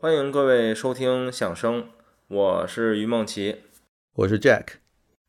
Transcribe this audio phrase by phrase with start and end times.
[0.00, 1.88] 欢迎各位收听响声，
[2.28, 3.56] 我是于梦琪，
[4.14, 4.64] 我是 Jack。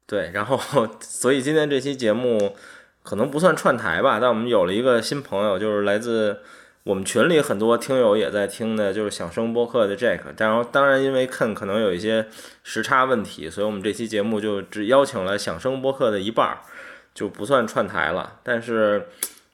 [0.05, 2.55] 对，然后 所以今天这期节目
[3.01, 6.41] 可能不算串台吧，但我们有了一个新朋友，就是来自
[6.83, 10.19] 我们群里很多听友也在听的，就是响声播客的 Jack。
[10.37, 12.27] 然后当然因为 Ken 可能有一些
[12.61, 16.59] 时差问题，所以我们这期节目就只邀请了响声播客的一半儿，
[17.15, 18.39] 就不算串台了。
[18.43, 19.07] 但是。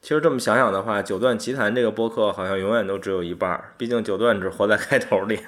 [0.06, 5.40] 其实这么想想的话，九段奇谈这个播客好像永远都只有一半儿，毕竟九段只活在开头里。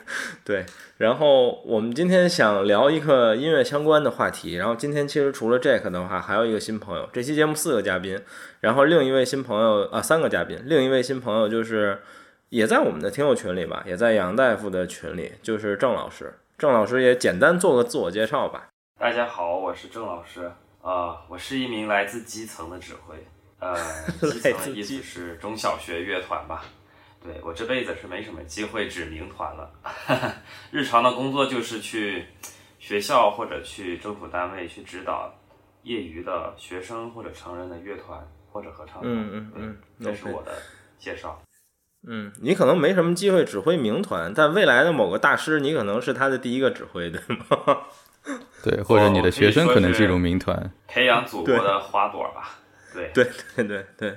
[0.43, 0.65] 对，
[0.97, 4.55] 然后我们今天想聊一个音乐相关的话题。
[4.55, 7.07] 然后今天其实除了 Jack 的话，还有一个新朋友。
[7.13, 8.19] 这期节目四个嘉宾，
[8.61, 12.01] 然后另一位新朋友啊，三个嘉宾，另一位新朋友就是
[12.49, 16.33] 也在我们的听友群里吧，也在杨大夫的群里，就是郑老师。
[16.57, 18.69] 郑老师也简单做个自我介绍吧。
[18.99, 23.15] 大家好，我是郑老师啊，我是一名来自基层的指挥。
[23.59, 23.75] 呃，
[24.31, 26.63] 基层的意思是中小学乐团吧？
[27.23, 29.71] 对我这辈子是没什么机会指名团了。
[30.71, 32.25] 日常的工作就是去
[32.79, 35.33] 学校或者去政府单位去指导
[35.83, 38.19] 业余的学生或者成人的乐团
[38.51, 39.05] 或者合唱团。
[39.05, 40.51] 嗯嗯嗯，这是我的
[40.99, 41.41] 介绍。
[42.07, 47.81] 嗯，你可能没什么机会指挥名团，但未来的某个大师，你可能是他的第一个指挥，对吗？
[48.63, 52.59] 对，或者你的学生可能进入民团，培养祖国的花朵吧。
[53.13, 54.15] 对对 对对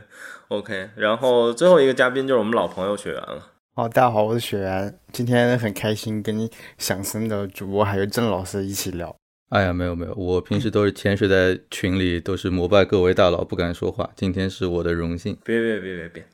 [0.49, 0.91] ，OK。
[0.97, 3.47] 然后最后一个嘉宾就是我们老朋友雪原了。
[3.75, 9.15] 哦，大家好，我是雪原，今天很开心跟你响声的主播还有郑老师一起聊。
[9.51, 14.11] 哎呀，没有没有，我平时都是潜水在群里，都是膜拜各位大佬，不敢说话。
[14.17, 15.37] 今天是我的荣幸。
[15.45, 16.27] 别别别别别，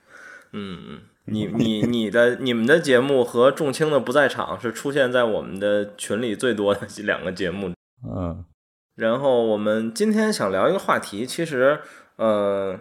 [0.53, 7.73] 嗯嗯，你你你的你们的节目和重青的不在场是出现在我们的群里最多的两个节目。
[8.07, 8.45] 嗯，
[8.97, 11.81] 然后我们今天想聊一个话题，其实。
[12.17, 12.78] 呃，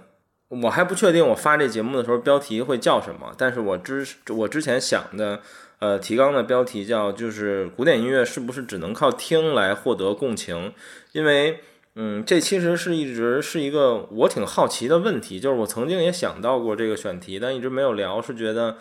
[0.50, 5.42] 我还不确定我发这节目的时候标题会叫什么，但是我之我之前想的，
[5.80, 10.72] 呃，提纲的标题叫就是古典音乐是不是只能靠听来获得共情？
[11.12, 11.60] 因为，
[11.96, 18.78] 嗯，这其实是一直是一个我挺好奇的问题，就是我曾经也想到过这个选题，但一直没有聊，是觉得，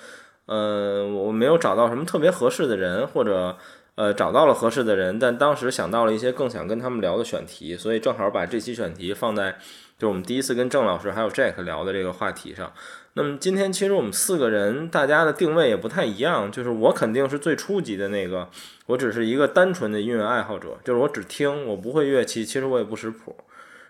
[0.46, 3.56] 呃，我没有找到什么特别合适的人，或者，
[3.96, 9.56] 呃，找到了合适的人，但当时想到了一些更想跟他们聊的选题，所以正好把这期选题放在。
[9.96, 12.72] 就我们第一次跟郑老师还有 Jack 聊的这个话题上，
[13.12, 18.50] 那么今天其实我们四个人大家的定位也不太一样，就是我肯定是最初级的那个，
[18.86, 23.36] 我只是一个单纯的音乐爱好者，就是我只听，我不会乐器，其实我也不识谱。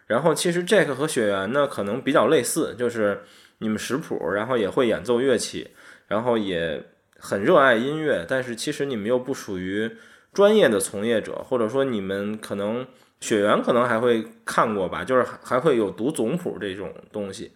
[0.06, 3.22] 然后其实 Jack 和雪原呢可能比较类似，就是
[3.58, 5.70] 你们识谱，然后也会演奏乐器，
[6.08, 6.84] 然后也
[7.18, 9.90] 很热爱音乐，但是其实你们又不属于
[10.34, 12.86] 专业的从业者，或者说你们可能。
[13.24, 17.52] 雪原可能还会看过吧，就是还会有读总谱这种东西。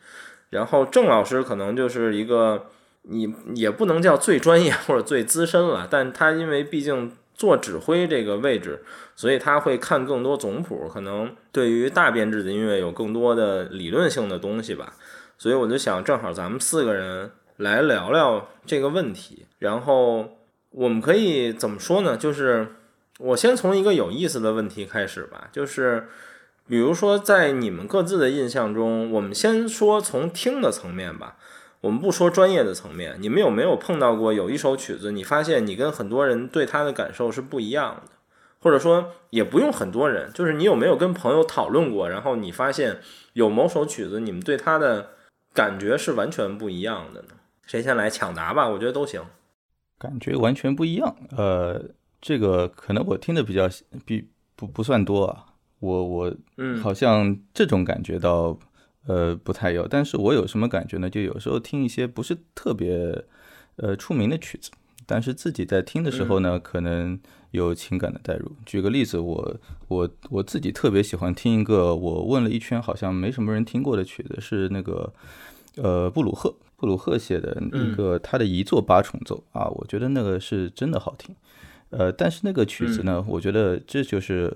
[0.49, 2.69] 然后郑老师可能就是一个，
[3.03, 8.83] 你也不能叫最专业或者最资深了，但他因为毕竟做指挥这个位置，
[9.15, 14.95] 所以他会看更多总谱，可能对于大编制的音乐有更多的理论性的东西吧。
[15.37, 19.45] 所以我就想，正好咱们四个人来聊聊这个问题。
[19.59, 20.31] 然后
[20.71, 22.17] 我们可以怎么说呢？
[22.17, 22.69] 就是。
[23.19, 26.09] 我先从一个有意思的问题开始吧，就是，
[26.69, 31.37] 比如说在你们各自的印象中，我们先说从听的层面吧，
[31.81, 38.13] 我们不说专业的层面，你们有没有碰到过有一首曲子，你发现你跟很多人对他的感受是不一样的，
[38.61, 43.01] 或者说也不用很多人，就是你有没有跟朋友讨论过，然后你发现
[43.33, 45.11] 有某首曲子，你们对他的
[45.53, 47.29] 感觉是完全不一样的呢？
[47.67, 48.69] 谁先来抢答吧？
[48.69, 49.23] 我觉得都行。
[49.99, 51.83] 感觉完全不一样，呃。
[52.21, 53.69] 这个可能我听的比较
[54.05, 55.47] 比不不算多啊，
[55.79, 58.59] 我我嗯，好像这种感觉到
[59.07, 61.09] 呃不太有，但是我有什么感觉呢？
[61.09, 63.25] 就有时候听一些不是特别
[63.77, 64.71] 呃出名的曲子，
[65.07, 67.19] 但是自己在听的时候呢，可能
[67.53, 68.51] 有情感的代入。
[68.67, 69.57] 举个例子，我
[69.87, 75.13] 我我自己特别喜欢听一个我问了一圈好像没什么人听过的曲子，是那个
[75.77, 81.35] 呃布鲁赫布鲁赫写的一个他的一座八重奏啊，我觉得那个是真的好听。
[81.91, 84.55] 呃，但是那个曲子呢，我觉得这就是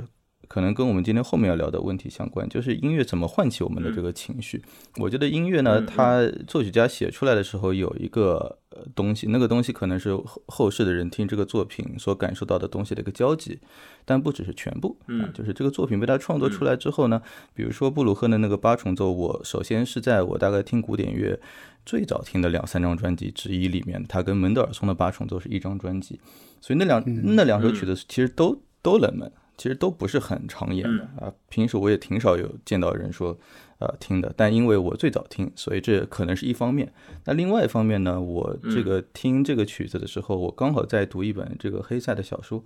[0.49, 4.63] 可能跟我们今天后面要聊的问题相关，就是音乐怎么唤起我们的这个情绪。
[4.97, 13.59] 我觉得音乐呢，它作曲家写出来的时候有一个呃东西，那个东西可能是后后世的人听这个作品所感受到的东西的一个交集，
[14.05, 14.99] 但不只是全部。
[15.07, 17.23] 嗯，就是这个作品被他创作出来之后呢，
[17.55, 21.41] 比如说布鲁赫的那个八重奏，我首先是在我大概听古典乐
[21.87, 26.21] 最早听的两三张专辑之一里面，他跟门德尔松的八重奏是一张专辑。
[26.63, 27.03] 所以那两
[27.37, 31.31] 那两首曲子其实都都冷门，其实都不是很常演的啊。
[31.51, 33.39] 平时我也挺少有见到人说
[33.79, 36.91] 呃听的，但因为我最早听，所以这可能是一方面。
[37.27, 42.65] 那另外一方面呢，我这个听这个曲子的时候，我刚好在读一本这个黑塞的小说，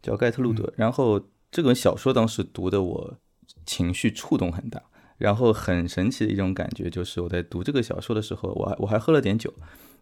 [0.00, 1.20] 叫《盖特路德》，然后
[1.50, 3.18] 这本小说当时读的我
[3.66, 4.80] 情绪触动很大。
[5.18, 9.52] 然后很神奇的一种感觉就是，我在读这个小说的时候，我还我还喝了点酒，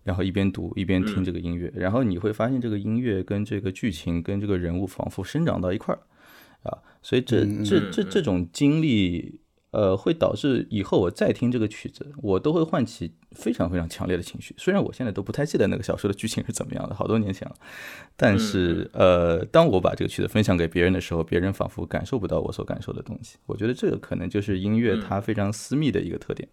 [0.03, 6.01] 然后一边读一边听这个音乐，然后你会发现这个音乐跟这个剧情跟这个人物仿佛生长到一块儿，
[6.69, 9.41] 啊，所以这这这这种经历。
[9.71, 14.55] 呃，会导致以后我再听这个曲子，我都会唤起非常非常强烈的情绪。
[14.57, 17.55] 虽然我现在都不太记得那个小说的剧情是怎么样的，好多年前了，
[18.17, 23.37] 但是呃，当我把这个曲子分享给别人的时候，别人仿佛感受不到我所感受的东西。
[23.45, 26.49] 我觉得这个可能就是音乐它非常私密的一个特点。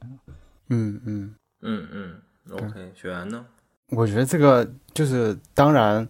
[0.68, 2.15] 嗯嗯嗯嗯
[2.51, 3.45] ，OK，雪原呢？
[3.89, 6.07] 我觉得这个就是当然，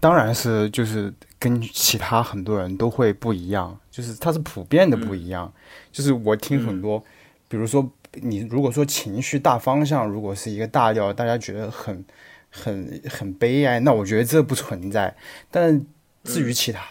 [0.00, 3.78] 当然是就是跟其他很多人都会不一样。
[3.90, 5.52] 就是它是普遍的不一样，
[5.90, 6.98] 就是我听很多，
[7.46, 12.02] 比如说你如果说情绪大方向如果是一个大调，大家觉得很
[12.48, 15.14] 很很悲哀，那我觉得这不存在。
[15.50, 15.84] 但
[16.24, 16.82] 至于其他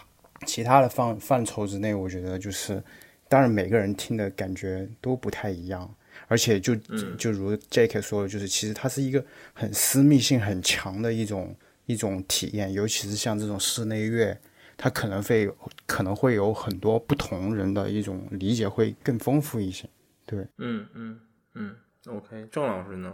[0.46, 2.80] 其他的范范畴之内，我觉得就是，
[3.28, 5.92] 当然每个人听的感觉都不太一样，
[6.32, 6.74] 而且就
[7.18, 14.38] 就如 Jake 说的，就是其实它是一个很私密性很强的一种一种体验，尤其是像这种室内乐。
[14.78, 15.48] 它可能会
[15.86, 19.88] 可能会有很多不同人的一种理解会更丰富一些，
[20.26, 21.20] 对，嗯嗯
[21.54, 21.76] 嗯
[22.08, 23.12] ，OK，郑老师呢？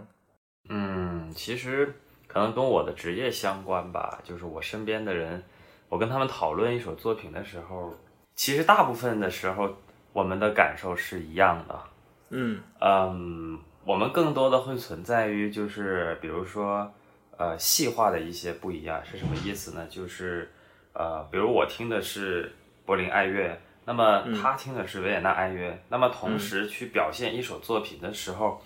[0.70, 1.92] 嗯，其实
[2.26, 5.42] 可能跟我的职业相关吧，就是我身边的人，
[5.90, 7.94] 我跟他们讨论一首作品的时候，
[8.34, 9.76] 其实大部分的时候
[10.14, 11.78] 我们的感受是一样的，
[12.30, 16.92] 嗯嗯，我们更多的会存在于就是比如说
[17.36, 19.86] 呃细化的一些不一样是什么意思呢？
[19.88, 20.50] 就是。
[20.94, 22.52] 呃，比如我听的是
[22.84, 28.60] 柏林爱乐，那么他听的是维也纳爱乐，那么同时去表现一首作品的时候，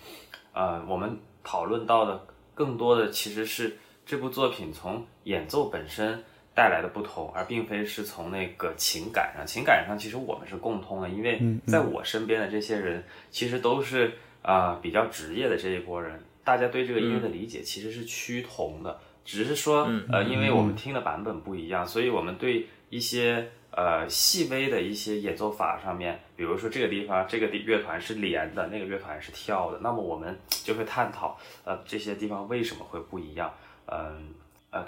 [0.55, 3.77] 呃，我们讨论到的更多的其实是
[4.07, 9.47] 这部作品从演奏本身带来的不同，而并非是从那个情感上。
[9.47, 14.13] 情感上其实我们是共通的，因为在我身边的这些人其实都是
[14.43, 18.99] 啊比较职业的这一波人，大家对这个音乐的理解其实是趋同的。
[19.25, 33.55] 只是说，呃，因为我们听的版本不一样，所以我们对一些呃细微的一些演奏法上面，比如说这个地方这个乐团是连的，那个乐团是跳的，那么我们就会探讨，呃，这些地方为什么会不一样？
[33.87, 34.19] 嗯，呃，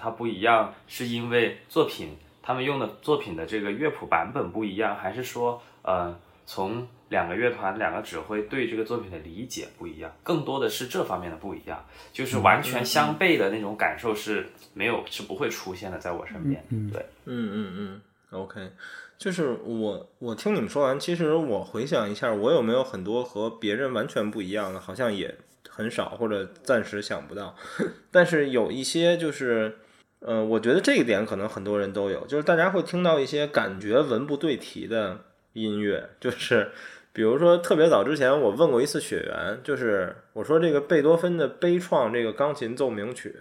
[0.00, 16.64] 它不一样是因为作品他们用的作品的这个乐谱版本不一样，还是说，呃，从两个乐团、两个指挥对这个作品的理解不一样，更多的是这方面的不一样，就是完全相悖的那种感受是没有，是不会出现的，在我身边。
[16.90, 18.72] 对，嗯嗯嗯，OK，
[19.16, 25.34] 就是我我听你们说完，其实我回想一下，我有没有很多和别人完全不一样的，好像也
[25.74, 27.56] 很少，或者暂时想不到。
[28.10, 29.76] 但是有一些就是，
[30.20, 35.20] 呃，我觉得这一点可能很多人都有，就是大家会听到一些感觉文不对题的
[35.54, 36.70] 音乐，就是。
[37.16, 43.36] 比如说，特别早之前，我问过一次雪原，就是我说这个贝多芬的悲怆这个钢琴奏鸣曲，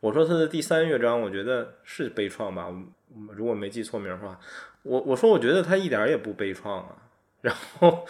[0.00, 2.68] 我说他的第三乐章，我觉得是悲怆吧，
[3.34, 4.40] 如果没记错名的话，
[4.84, 6.96] 我我说我觉得他一点也不悲怆啊。
[7.42, 8.06] 然后，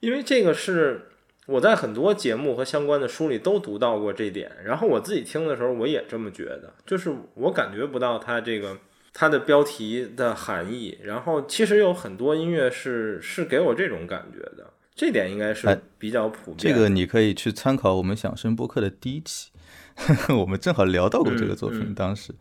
[0.00, 1.10] 因为这个是
[1.48, 8.78] 我在很多节目和相关的书里都读到过这点，然后我自己听的时候我也这么觉得，就是我感觉不到它这个。
[9.14, 16.58] 它的标题的含义，然后其实有很多音乐是是给我这种感觉的，这点应该是比较普遍。
[16.58, 19.50] 这个你可以去参考我们响声播客的第一期，
[20.38, 22.32] 我们正好聊到过这个作品，当时，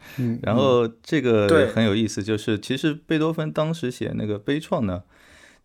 [0.43, 5.01] 然后这个很有意思，就是其实贝多芬当时写那个悲怆呢，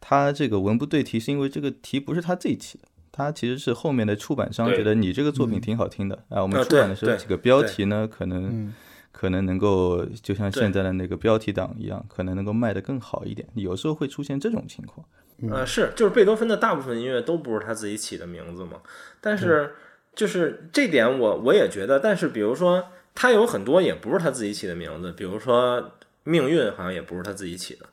[0.01, 8.73] 他这个文不对题是因为这个题不是他自己起的，他其实是后面的出版商觉得你这个作品挺好听的啊，我们出版的时候几个标题呢可能。
[9.15, 13.47] 可能能够就像现在的那个标题党一样，可能能够卖得更好一点。
[13.55, 15.07] 有时候会出现这种情况。
[15.51, 18.79] 呃，是，就是贝多芬的大部分音乐都不是他自己起的名字嘛。
[19.21, 19.75] 但是
[20.15, 25.93] 就是这点我我也觉得，但是比如说他有很多也不是他自己起的名字，比如说
[26.25, 27.87] 命运好像也不是他自己起的。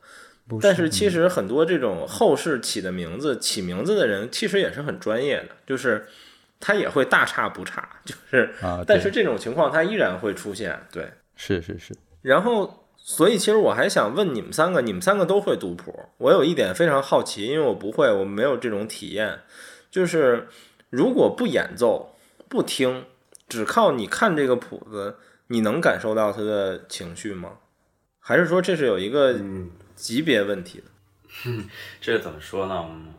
[0.61, 6.07] 但是其实很多这种后世起的名字，起名字的人其实也是很专业的，就是
[6.59, 11.09] 他也会大差不差，就是啊，但是这种情况他依然会出现，对。
[11.41, 15.97] 是是是，然后，所以其实我还想问你们三个，你们三个都会读谱。
[16.17, 19.39] 我有一点非常好奇，因为我不会，我没有这种体验。
[19.89, 20.49] 就是
[20.89, 22.13] 如果不演奏、
[22.49, 23.05] 不听，
[23.47, 25.15] 只靠你看这个谱子，
[25.47, 27.53] 你能感受到他的情绪吗？
[28.19, 31.51] 还是说这是有一个嗯，级别问题的？
[31.99, 32.85] 这个怎么说呢？
[32.89, 33.13] 嗯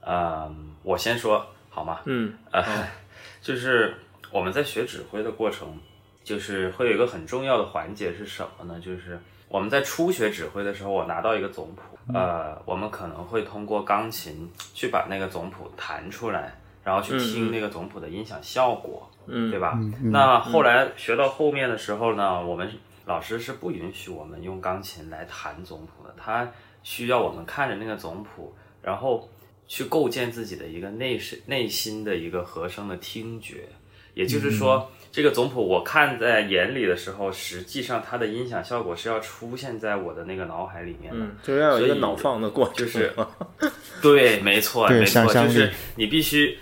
[0.00, 2.00] 呃，我先说好吗？
[2.04, 2.62] 嗯呃，
[3.40, 3.94] 就是
[4.30, 5.78] 我们在学指挥的过程，
[6.24, 8.80] 就是会有一个很重要的环节是什么呢？
[8.80, 9.18] 就是
[9.48, 19.76] 我们在初学指挥的时候，我拿到一个总谱，呃，我们可能会通过钢琴去把那个总谱弹出来，然后去听那个总谱的音响效果，嗯对吧？
[20.02, 22.70] 那后来学到后面的时候呢，我们
[23.06, 29.28] 老师是不允许我们用钢琴来弹总谱的，他需要我们看着那个总谱，然后
[29.66, 33.68] 去构建自己的一个内是内心的一个和声的听觉。
[34.14, 41.20] 也就是说，这个总谱我看在眼里的时候，实际上它的音响效果是要出现在我的那个脑海里面的。
[41.20, 43.14] 嗯，就是要有一个所以脑放的过程，就是
[44.00, 46.58] 对，没错，没错，就是你必须，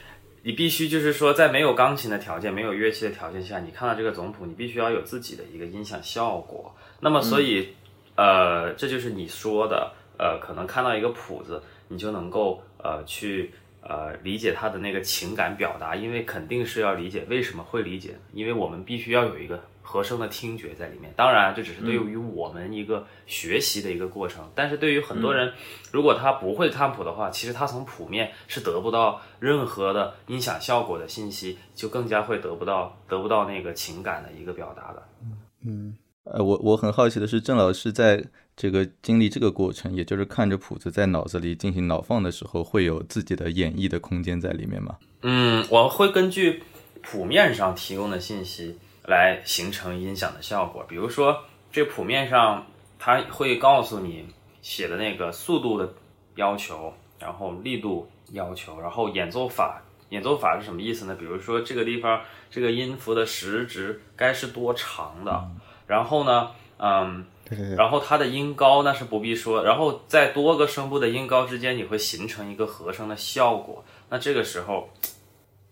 [0.46, 6.76] 你必须就是说，在没有钢琴的条件、没有乐器的条件下，你看到这个总谱，你必须要有自己的一个音响效果。
[7.00, 7.70] 那么，所以，
[8.14, 17.24] 呃，这就是你说的，呃，可能看到一个谱子，你就能够呃去呃理解它的那个情感表达，因为肯定是要理解。
[17.30, 21.12] 为什么会理解，因为我们必须要有一个和声的听觉在里面。
[21.14, 25.52] 当然，这只是对于我们一个学习的一个过程，但是对于很多人，
[25.92, 35.02] 如果他不会看谱的话，其实他从谱面是得不到任何的音响效果的信息，就更加会得不到得不到那个情感的一个表达的。
[35.66, 38.24] 嗯呃，我我很好奇的是，郑老师在
[38.56, 44.96] 这个经历这个过程，也就是看着谱子在脑子里进行脑放的时候，会有自己的演绎的空间在里面吗？
[45.20, 46.62] 嗯，我会根据
[47.02, 50.84] 谱面上提供的信息来形成音响的效果。
[50.88, 52.66] 比如说，这谱面上
[52.98, 54.26] 它会告诉你
[54.62, 55.94] 写的那个速度的
[56.36, 59.80] 要求，然后力度要求，然后演奏法。
[60.10, 61.16] 演奏法是什么意思呢？
[61.18, 65.50] 比如说这个地方这个音符的时值该是多长的，
[65.88, 73.84] 然后呢，嗯，对对对，然后它的音高那是不必说，然后在多个声部的音高之间，你会形成一个和声的效果。
[74.08, 74.88] 那这个时候，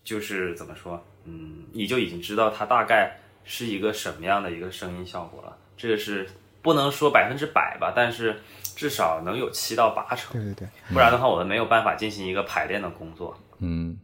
[0.03, 5.57] 就是怎么说，嗯，你就已经知道它大概是一个什么样的一个声音效果了。
[5.75, 6.27] 这个是
[6.61, 8.39] 不能说百分之百吧，但是
[8.75, 13.37] 至少能有七到八成，对对对，不然的话，我们没有办法进行一个排练的工作。
[13.59, 13.97] 嗯，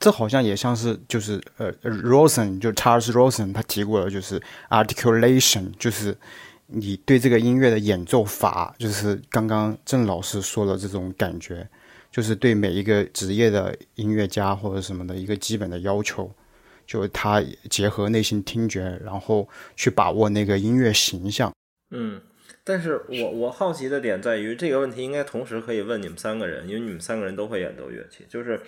[0.00, 6.16] 这好像也像是就是呃呃 Rosen 就 Charles Rosen 他提过的，就是 articulation，就是
[6.66, 11.68] 你对这个音乐的演奏法，就是刚刚郑老师说的这种感觉，
[12.10, 16.28] 就是对每一个职业的音乐家或者什么的一个基本的要求，
[16.86, 21.52] 就是他结合内心听觉，然后去把握那个音乐形象。
[21.90, 22.20] 嗯，
[22.64, 28.24] 但是我我好奇的点在于这个问题应该同时可以问你们三个人，因为你们三个人都会演奏乐器。
[28.28, 28.60] 就是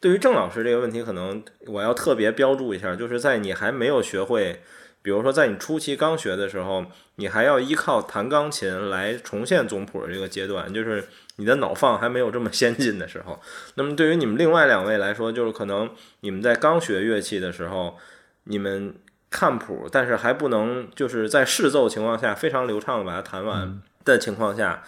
[0.00, 4.60] 对于郑老师这个问题，可能我要特别标注一下，就是在你还没有学会，
[5.02, 6.84] 比如说在你初期刚学的时候，
[7.16, 13.40] 你还要依靠弹钢琴来重现总谱的这个阶段，就是你的脑放还没有这么先进的时候。
[13.74, 15.90] 那么对于你们另外两位来说，就是可能
[16.20, 17.96] 你们在刚学乐器的时候，
[18.44, 18.94] 你们
[19.30, 24.82] 看谱，但是还不能就是在试奏情况下非常流畅的把它弹完的情况下，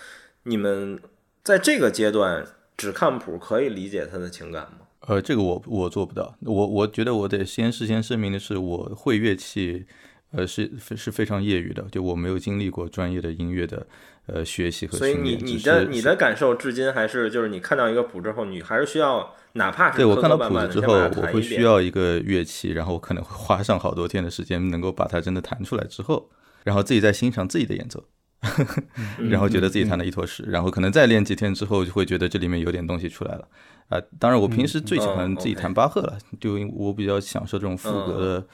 [0.45, 1.01] 你们
[1.43, 4.87] 在这个阶段只看谱可以理解他的情感吗？
[5.07, 9.87] 呃，这个我我做不到，我我觉得我得先事先声明的是，我会乐器，
[10.33, 13.87] 呃，是是非常业余的，就我没有经历过专业的音乐的
[14.33, 15.15] 呃学习和所以。
[15.15, 21.43] 你你的你的感受至今还是就是你看到一个谱之后，你还是需要哪怕是对我看到谱子之后，我会。
[21.43, 26.31] 需要一个乐器，然后我可能会花上好多天的时间，能够把它真的弹出来之后，
[26.65, 28.05] 然后自己再欣赏自己的演奏，
[29.31, 33.49] 然后觉得自己弹的一坨屎，然后可能再练几天之后，就会觉得这里面有点东西出来了。
[33.89, 38.47] 啊、当然我平时最喜欢嗯自己弹巴赫了，就因为我比较享受这种副歌的。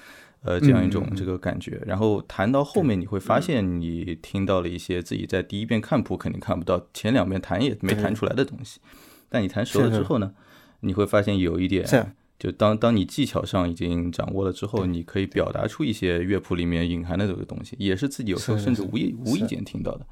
[0.47, 8.81] 呃，这样一种嗯这个感觉，然后弹到后面，你会发现你听到了一些自己在第一遍看谱肯定看不到，前两遍弹也没弹出来的东西。
[9.29, 10.33] 但你弹熟了之后呢，
[10.81, 11.85] 你会发现有一点
[12.39, 20.07] 就当当你技巧上已经掌握了之后，你可以表达出一些乐谱里面隐含的这个东西，也是自己有时候甚至无意无意间听到的。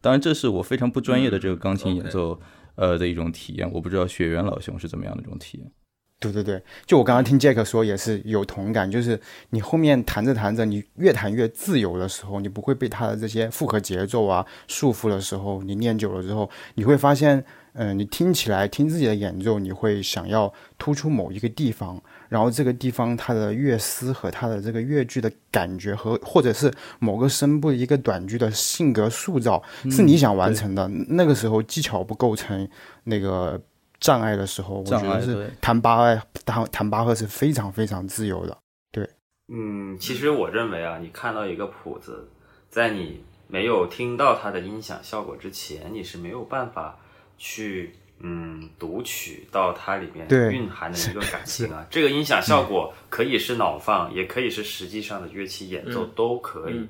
[0.00, 2.38] 当然，这是我非常不专业的这个钢琴演奏
[2.74, 5.70] 呃的一种体验，我不知道雪原老兄是怎么样的一种体验。
[6.20, 9.20] 对对对，就我刚刚听杰克说也是有同感，就是
[9.50, 17.44] 你后面弹着弹着，你越弹越自由的时候，你不会被他的这些复合节奏啊束缚的时候，你练久了之后，你会发现，
[17.74, 30.88] 嗯、你听起来听自己的演奏，你会想要突出某一个地方，然后这个地方它的乐思和它的这个乐句的感觉和或者是某个声部一个短句的性格塑造，是你想完成的。
[31.08, 32.68] 那个时候技巧不构成
[33.04, 33.60] 那个
[34.00, 38.56] 障碍的时候，我觉得是障碍对弹巴赫弹弹巴赫是非常非常自由的。
[38.92, 39.08] 对
[39.48, 42.28] 嗯，其实我认为啊，你看到一个谱子，
[42.68, 46.98] 在你没有听到它的音响效果之前，你是没有办法
[47.38, 51.86] 去嗯读取到它里面蕴含的一个感情啊。
[51.90, 56.86] 这个音响效果可以是脑放，也可以是实际上的乐器演奏，都可以。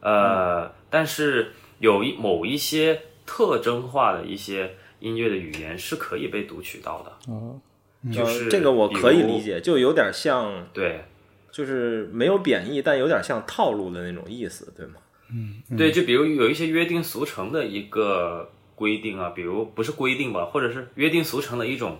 [0.00, 7.32] 呃，但是有一某一些特征化的一些音乐的语言是可以被读取到的。
[7.32, 7.60] 哦，
[8.10, 11.04] 就是呃这个我可以理解，就有点像，对。
[11.52, 14.94] 就是没有贬义，但有点像套路的那种意思，对吗？
[15.30, 21.98] 嗯对，就比如有一些约定俗成的一个规定啊，比如不是规定吧，或者是约定俗成的一种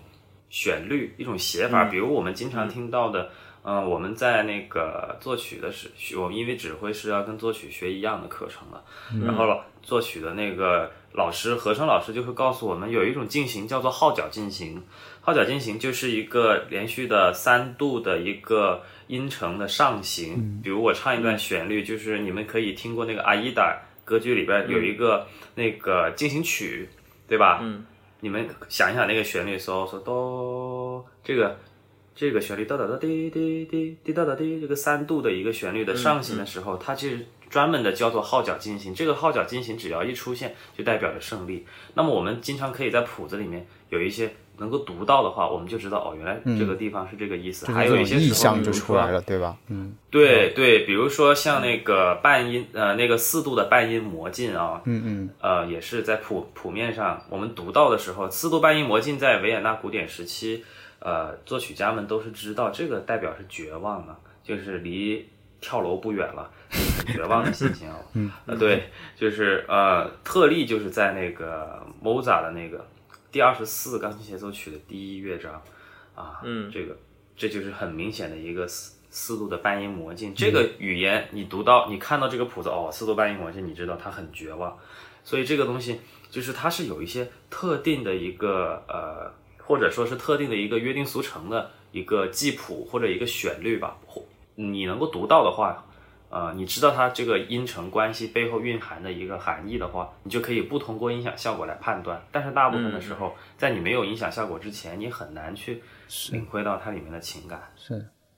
[0.48, 3.30] 旋律、一种写法，比如我们经常听到的，嗯、
[3.62, 14.82] 我们在那个作曲的时，我们因为指挥是要跟作曲学一样的课程的，然后老作曲的那个老师和声老师就会告诉我们，有一种进行叫做号角进行，
[15.20, 20.60] 号角进行就是一个连续的三度的一个音程的上行。
[20.62, 26.88] 比如我唱一段旋律，就是你们可以听过那个《阿依达》歌剧里边有一个那个进行曲，
[27.28, 27.60] 对吧？
[27.62, 27.86] 嗯。
[28.24, 31.58] 你们想一想那个旋律，嗦嗦哆，这个
[32.14, 38.94] 这个旋律哒哒哒滴滴滴滴哒哒滴，这个三度的一个旋律的上行的时候，它其实专门的叫做号角进行。
[38.94, 41.66] 这个号角进行只要一出现，就代表着胜利。
[41.94, 47.70] 那么我们经常可以在谱子里面有一些能够读到的话，我们就知道哦，原来这个地方是这个意思。
[47.72, 49.56] 还有一些意象就出来了，对吧？
[49.68, 60.62] 嗯对对，比如说像那个半音，呃，那个四度的半音魔镜啊，嗯嗯，呃，也是在谱谱面上我们读到的时候，四度半音魔镜在维也纳古典时期，
[61.04, 65.28] 呃，作曲家们都是知道这个代表是绝望的，就是离
[65.60, 67.96] 跳楼不远了， 就是很绝望的心情哦。
[68.14, 72.86] 嗯，呃，对，就是呃，特例就是在那个 Mozart 的那个
[73.30, 75.60] 第二十四钢琴协奏曲的第一乐章
[76.14, 76.96] 啊，嗯这个
[77.36, 80.34] 这就是很明显的一个四四度的半音魔镜。
[80.34, 84.76] 这个语言你读到，你看到这个谱子，哦，四度半音魔镜，你知道它很绝望。
[85.24, 89.32] 所以这个东西就是它是有一些特定的一个呃，
[89.64, 93.96] 或者说是特定的一个约定俗成的一个记谱或者一个旋律吧。
[94.06, 94.22] 或
[94.54, 95.84] 你能够读到的话，
[96.28, 102.22] 呃，你知道它这个音程关系背后蕴含的一个含义的话，你就可以不通过音响效果来判断。
[102.30, 105.82] 但是大部分的时候，在你没有音响效果之前，你很难去
[106.30, 107.62] 领会到它里面的情感。
[107.76, 107.94] 是。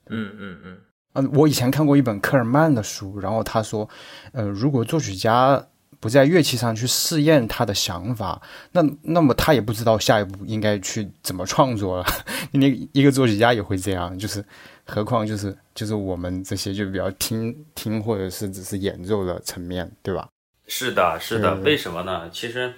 [0.07, 0.79] 嗯嗯嗯，
[1.15, 3.89] 嗯，我以前看过一本科尔曼的书，然后他说，
[4.33, 5.67] 呃，如果作曲家
[6.01, 8.41] 不在乐器上去试验他的想法，
[8.73, 12.05] 那那么他也不知道下一步应该去怎么创作了。
[12.53, 14.45] 那一个作曲家也会这样，就是
[14.85, 20.29] 何况就是就是我们这些就比较听听或者是只是演奏的层面，对吧？
[20.67, 22.31] 是的，是的，为什么呢？
[22.31, 22.73] 其实，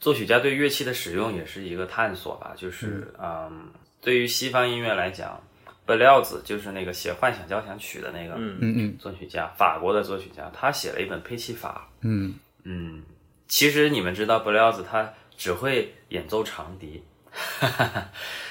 [0.00, 2.54] 作曲家对乐器的使用也是一个探索吧。
[2.56, 3.68] 就是，嗯，
[4.00, 5.38] 对于西方音乐来讲，
[5.84, 11.86] 贝廖子就是那个写《幻想交响曲》的那个嗯嗯嗯作曲家，法国的作曲家，他写了一本配器法。
[12.00, 12.34] 嗯
[12.70, 13.02] 嗯，
[13.46, 17.02] 其实你们知道，贝廖子他只会演奏长笛，
[17.32, 18.08] 哈哈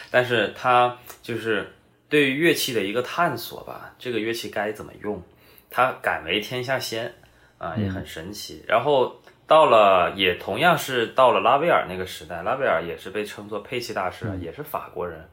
[0.09, 1.71] 但是他就是
[2.09, 5.21] 对于乐器的一个探索吧，这个乐器该怎么用，
[5.69, 7.13] 他敢为天下先
[7.59, 8.65] 啊，也很神奇。
[8.67, 15.29] 然后到了，也同样是到了拉威尔那个时代，拉威尔也是被称作佩奇大师，也是法国人，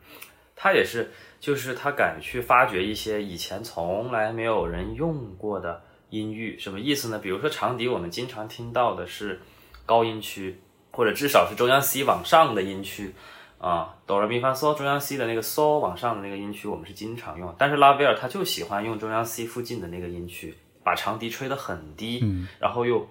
[0.55, 5.83] 他也是，就是他敢去发掘一些以前从来没有人用过的
[6.15, 7.19] 音域，什么意思呢？
[7.19, 9.41] 比如说长笛，我们经常听到的是
[9.85, 10.61] 高音区，
[10.93, 13.15] 或者至少是中央 C 往上的音区。
[13.59, 17.55] 啊，哆来咪发嗦，中央 C 的那个嗦往上的那个音区，我们是经常用。
[17.57, 22.23] 但是拉威尔他就喜欢用中央 C 附近的那个音区，把长笛吹得很低，
[22.61, 23.09] 然后又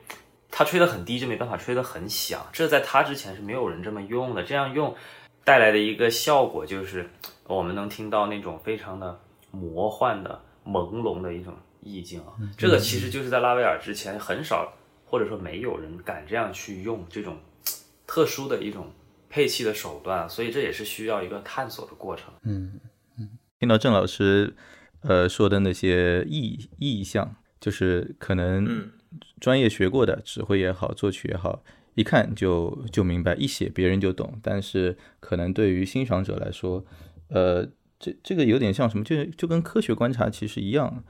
[0.52, 4.44] 他吹得很低就没办法吹得很响，这在他之前是没有人这么用的。
[4.44, 4.96] 这样用
[5.44, 7.10] 带来的一个效果就是，
[7.48, 11.52] 我们能听到那种非常的魔幻的、朦胧的一种
[11.84, 12.34] 意境啊。
[12.58, 14.74] 这个其实就是在拉威尔之前很少，
[15.06, 17.38] 或者说没有人敢这样去用这种
[18.08, 18.91] 特殊的一种
[19.30, 22.34] 配器的手段，所以这也是需要一个探索的过程。
[22.43, 22.80] 嗯
[23.17, 24.54] 嗯听到郑老师
[25.02, 28.91] 呃说的那些意意象，就是可能嗯
[29.39, 31.63] 专业学过的指挥也好，作曲也好，
[31.96, 34.39] 一看就就明白，一写别人就懂。
[34.41, 36.86] 但是可能对于欣赏者来说，
[37.30, 37.65] 呃，
[38.00, 41.04] 这这个有点像什么，就就跟科学观察其实一样，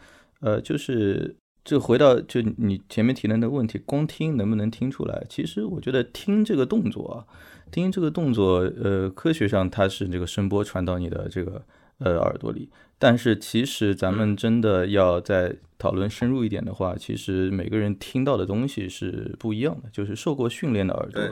[0.43, 5.25] 呃，就是这回到就你前面提的那个问题，光听能不能听出来？
[5.29, 7.15] 其实我觉得听这个动作啊，
[7.71, 11.63] 听这个动作，呃，科学上它是这个声波传到你的这个
[11.99, 21.31] 呃耳朵里，但是其实咱们真的要再讨论深入一点的话，其实每个人听到的东西是不一样的，就是受过训练的耳朵对。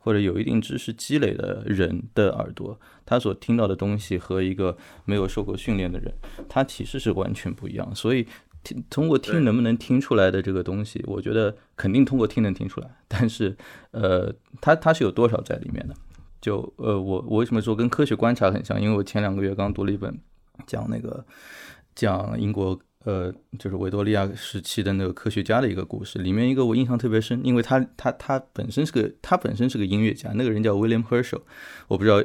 [0.00, 6.12] 或者有一定知识积累的人的耳朵，他所听到的东西和一个没有受过训练的人，
[6.48, 7.94] 他其实是完全不一样。
[7.94, 8.26] 所以
[8.64, 13.56] 听通过听能不能听出来的这个东西，我觉得肯定通过听能听出来，但是
[13.92, 15.94] 呃，它它是有多少在里面的？
[16.40, 18.80] 就呃，我我为什么说跟科学观察很像？
[18.80, 20.18] 因为我前两个月刚读了一本
[20.66, 21.22] 讲那个
[21.94, 31.40] 讲英国呃，就是维多利亚时期的那个科学家的一个故事，里面一个我印象特别深，因为他他他本身是个他本身是个音乐家，那个人叫 William Herschel，
[31.88, 32.22] 我不知道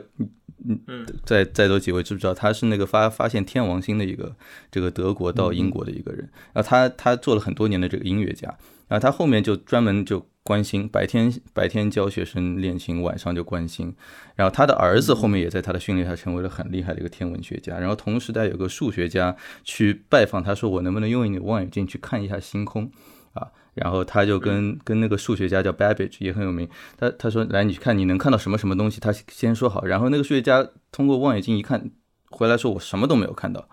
[0.68, 4.36] 嗯嗯，在在座几位知不知道他是那个发发现天王星的一个
[4.70, 10.26] 这个德国到英国的一个人，然后他他做了很多年的这个音乐家，然后他后面就专门就。
[10.48, 13.92] 关心白天白天教学生练琴，晚上就关心。
[14.36, 17.80] 然后他的儿子后面也在他的训练下成为了很厉害的一个天文学家。
[17.80, 22.92] 然后同时代有个数学家去拜访他，说我能不能用你的望远镜去看一下星空
[23.34, 23.48] 啊？
[23.74, 26.70] 然后他就跟跟那个数学家叫 Babbage 也很有名。
[26.96, 29.00] 他他说来你去看你能看到什么什么东西？
[29.00, 29.84] 他先说好。
[29.86, 31.90] 然后那个数学家通过望远镜一看，
[32.30, 33.68] 回来说我什么都没有看到，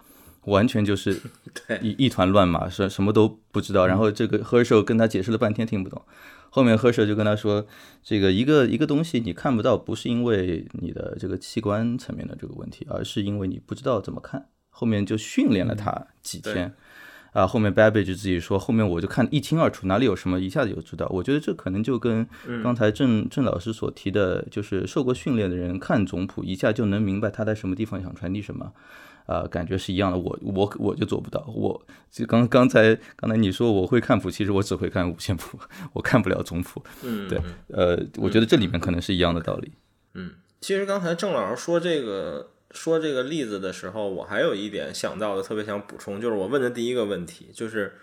[0.44, 1.20] 完全就是
[1.80, 3.86] 一一团乱麻，什什么都不知道。
[3.86, 6.02] 然后这个 Herschel 跟他解释了半天听不懂。
[6.50, 7.66] 后面 Herschel 就跟他说
[8.04, 16.74] ：“这个一个一个东西你看不到，不是因为你的这个器官层面的这个问题，而是因为你不知道怎么看。”后面就训练了他几天，
[17.32, 22.28] 啊，后面 Babbage 自己说：“后面我就看一清二楚，哪里有什么，一下子就知道。”我觉得这可能就跟
[22.62, 28.72] 刚才郑郑老师所提的，就是受过训练的人看总谱，一下就能明白他在什么地方想传递什么。
[29.26, 31.44] 啊，感觉是一样的，我我我就做不到。
[31.54, 31.80] 我
[32.10, 35.58] 就刚刚才刚才你说我会看谱，其实我只会看五线谱，
[35.94, 36.82] 我看不了总谱。
[37.02, 39.72] 嗯，对，呃，我觉得这里面可能是一样的道理。
[40.14, 47.94] 嗯，其实刚才郑老师说这个说这个例子的时候，我还有一点想到的，特别想补充，就是我问的第一个问题，就是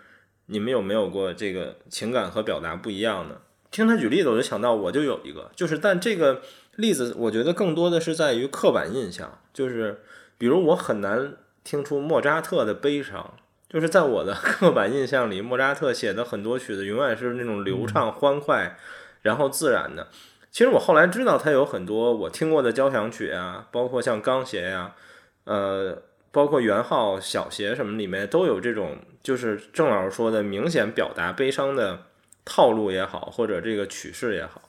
[0.48, 3.42] 你们有没有过这个情感和表达不一样的？
[3.70, 6.42] 听他举例子，我就想到我就有一个，就是但这个
[6.78, 10.00] 例子，我觉得更多的是在于刻板印象，就是。
[10.40, 13.34] 比如我很难听出莫扎特的悲伤，
[13.70, 18.78] 就是在我的刻板印象里，莫扎特写的很多曲子永远是那种流畅欢快，
[19.22, 20.08] 然后自然的。
[20.50, 24.96] 其实我后来知道他有很多我听过的交响曲啊，包括像钢协呀，
[25.44, 32.06] 呃，包括圆号小协什么里面都有这种，就是郑老师说的明显表达悲伤的
[32.46, 34.62] 套路也好，或者这个曲式也好。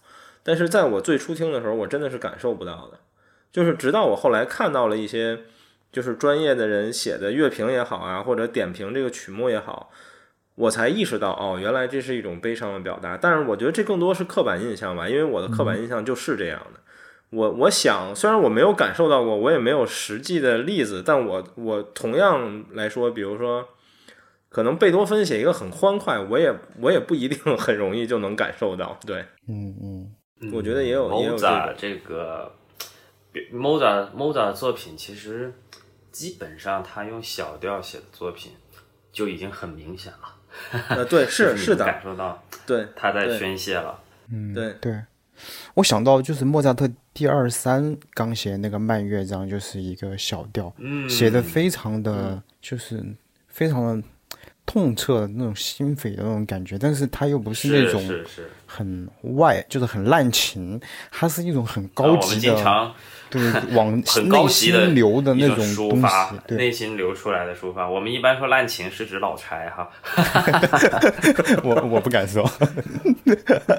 [0.43, 2.99] 但是在我最初听的时候，我真的是感受不到的，
[3.53, 5.45] 就是直到我后来看到了一些。
[5.93, 9.91] 就是专业的人写的乐评也好啊，或者点评这个曲目也好，
[10.55, 13.17] 我才意识到哦，原来这是一种悲伤的表达。
[13.17, 16.81] 但是我觉得这更多是刻板印象吧，因为我的刻板印象就是这样的。
[17.31, 23.69] 我我想，虽然我没有感受到过，我也没有实际的例子，但我我同样来说，比如说，
[24.49, 28.99] 可能贝多芬写一个很欢快，我也我也不一定 很容易就能感受到。
[29.07, 29.75] 对，嗯
[30.41, 31.37] 嗯，我觉得也有也有
[31.77, 32.53] 这个。
[33.53, 35.53] 莫扎莫扎的作品其实
[36.11, 38.53] 基本上他用小调写的作品
[39.13, 40.37] 就已经很明显了。
[40.89, 43.99] 呃，对， 是是的，感受到对他在宣泄了。
[44.31, 45.01] 嗯，对对。
[45.73, 50.71] 我想到就是莫扎特第二三钢弦那个慢乐章就是一个小调，
[51.09, 53.03] 写的非常的就是
[53.49, 54.07] 非常的
[54.67, 60.79] 痛彻那种心扉的那种感觉，但是他又不是那种是是很外，就是很滥情，
[61.11, 62.95] 他是一种很高级的。
[63.31, 63.41] 对，
[63.77, 67.89] 往内心流的那种抒发，内心流出来的抒发。
[67.89, 69.89] 我们一般说滥情是指老柴哈，
[71.63, 72.43] 我我不敢说。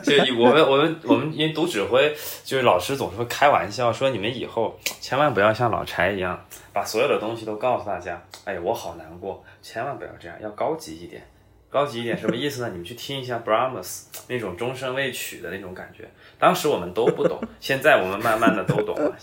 [0.03, 8.21] 就我们我们我们因为读指挥，就是老师总是会开玩笑说，你们以后千万不要像老柴一样，把所有的东西都告诉大家。
[8.45, 11.21] 哎呀，我好难过，千万不要这样，要高级一点。
[11.69, 12.69] 高级一点什么意思呢？
[12.69, 16.09] 你们去听一下 Brahms 那种终身未娶的那种感觉。
[16.41, 19.15] 当时我们都不懂， 现在我们慢慢的都懂了。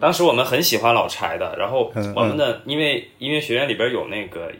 [0.00, 4.50] 当时我们很喜欢老柴的，然后我们的因为音乐学院里边有那个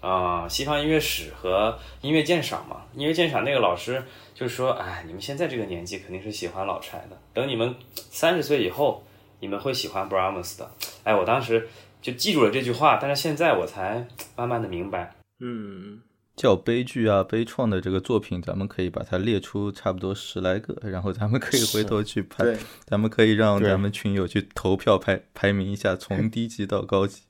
[0.00, 4.02] 啊西方音乐史和音乐鉴赏嘛，音乐鉴赏那个老师
[4.34, 9.04] 就说：“哎，你们现在这个年纪肯定是喜欢老柴的，等你们三十岁以后，
[9.40, 10.70] 你们会喜欢 Brahms 的。”
[11.04, 11.68] 哎，我当时
[12.00, 16.00] 就记住了这句话，但是现在我才慢慢的明白，嗯。
[16.38, 27.22] 叫悲剧啊、悲怆的这个作品，咱们可以把它列出差不多十来个，然后咱们可以回头去排，咱们可以让咱们群友去投票排排名一下，从 低级到高级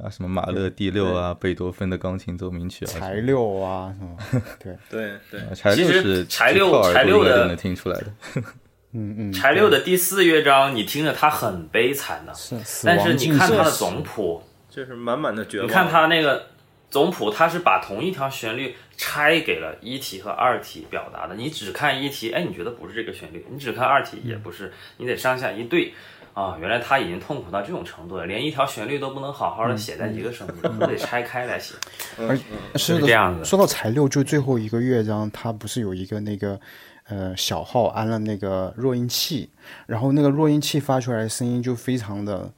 [0.00, 3.92] 啊，什么马勒第六啊、贝多芬的钢琴奏鸣曲啊，柴六啊，
[4.62, 8.06] 对对 对，柴六是柴六柴六的能听出来的，
[8.92, 14.40] 嗯嗯，柴六的第四乐章，你听着它很悲惨的，是，但是你看它的总谱，
[14.70, 16.46] 就是满满的绝望，你看它那个。
[16.90, 21.34] 总谱它是把同一条旋律拆给了一体和二体表达的。
[21.36, 25.94] 你只看一体，哎，你觉得不是这个旋律；你只看二体也不是，你得上下一对。
[26.32, 31.74] 啊，原来他已经痛苦到这种程度了，连一条旋律都不能好好的写在一个声部，都得拆开来写。
[32.16, 32.38] 而
[32.76, 36.58] 是这样子说到材料，就最后一个乐章，它不是有一个那个
[37.08, 39.50] 呃小号安了那个弱音器，
[39.86, 42.54] 然后那个弱音器发出来的声音就非常的，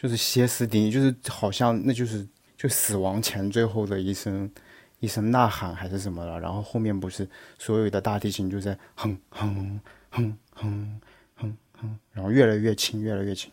[0.00, 2.24] 就是歇斯底里，就是好像那就是
[2.66, 4.50] 就死亡前最后的一声
[4.98, 11.00] 一声呐喊还是什么了，然后后面不是所有的大提琴就在哼哼哼哼
[11.36, 13.52] 哼哼，然后越来越轻，越来越轻。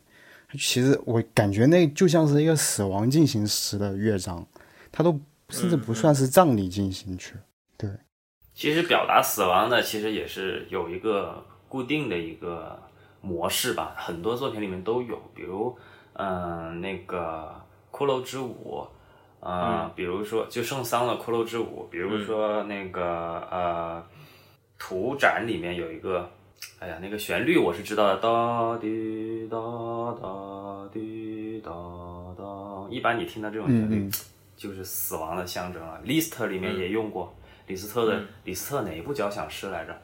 [0.54, 4.43] 其实我感觉那就像是一个死亡进行时的乐章，
[4.91, 7.36] 它都甚至不算是葬礼进行曲。
[7.78, 7.88] 对，
[8.56, 12.82] 其实表达死亡的，其实也是有一个固定的一个
[13.21, 15.78] 模式吧，很多作品里面都有，比如，
[16.13, 17.54] 嗯、那个
[17.95, 18.88] 《骷髅之舞》，
[19.43, 23.03] 呃，比如说就圣桑的《骷髅之舞》，比如说那个
[23.51, 24.01] 呃，
[24.79, 26.29] 图展里面有一个，
[26.79, 29.58] 哎呀，那个旋律我是知道的，哒滴哒
[30.21, 31.71] 哒滴哒
[32.38, 34.12] 哒，一般你听到这种旋律，嗯
[34.56, 35.99] 就是死亡的象征了。
[36.06, 37.36] Liszt 里面也用过。
[37.67, 40.01] 李斯特的、李斯特哪一部交响诗来着？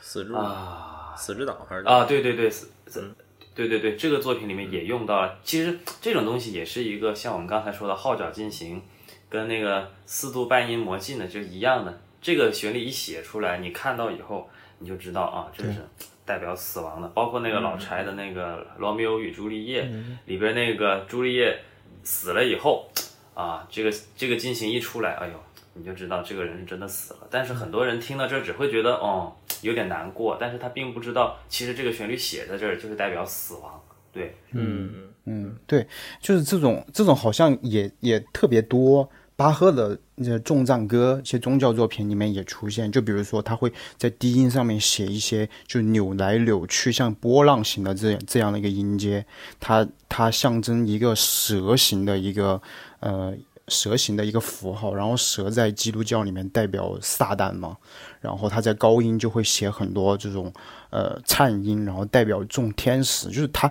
[0.00, 3.14] 死之啊死之岛还是啊，对对对，死死
[3.54, 5.38] 对对对，这个作品里面也用到了。
[5.44, 8.82] 其实这种东西也是一个像我们刚才说的号角进行，
[9.28, 12.00] 跟那个四度半音魔镜呢就一样的。
[12.20, 15.80] 这个旋律一写出来，你看到以后你就知道啊，这是
[16.24, 17.08] 代表死亡的。
[17.08, 19.84] 包括那个老柴的那个《罗密欧与朱丽叶》
[20.24, 21.58] 里边那个朱丽叶
[22.02, 22.90] 死了以后
[23.34, 25.34] 啊，这个这个进行一出来，哎呦。
[25.76, 34.90] 你就知道这个人是真的死了，但是很多人听到这儿只会觉得哦有点难过，但是他并不知道其实这个旋律写在这儿就是代表死亡，对，嗯
[35.24, 35.86] 嗯，对，
[36.20, 39.08] 就是这种这种好像也也特别多。
[39.36, 42.92] 巴赫的那重赞歌，一些宗教作品里面也出现。
[42.92, 49.26] 就比如说，他会在低音上面写一些就扭来扭去，像波浪形的这样这样的一个音阶，
[49.58, 52.60] 它它象征一个蛇形的一个
[53.00, 53.34] 呃。
[53.68, 57.76] 蛇形的一个符号，然后蛇在基督教里面代表撒旦嘛，
[58.20, 60.52] 然后他在高音就会写很多这种
[60.90, 63.70] 呃颤音，然后代表众天使，就是他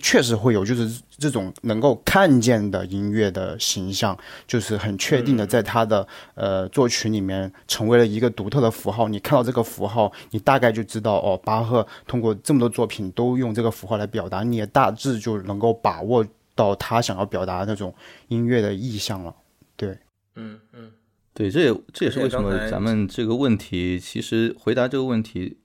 [0.00, 9.08] 确实会有就是这种能够看见的音乐的形象，就是很确定的在他的呃作曲里面成为了一个独特的符号。
[9.08, 16.24] 你看到这个符号，你大概就知道哦，巴赫通过这么多作品都用这个符号来表达，你也大致就能够把握。
[16.54, 17.94] 到他想要表达的那种
[18.28, 19.34] 音乐的意象了，
[19.76, 19.98] 对，
[20.36, 20.92] 嗯嗯，
[21.32, 25.58] 对，这也这也是为什么咱们这个问题，其实回答这个问题，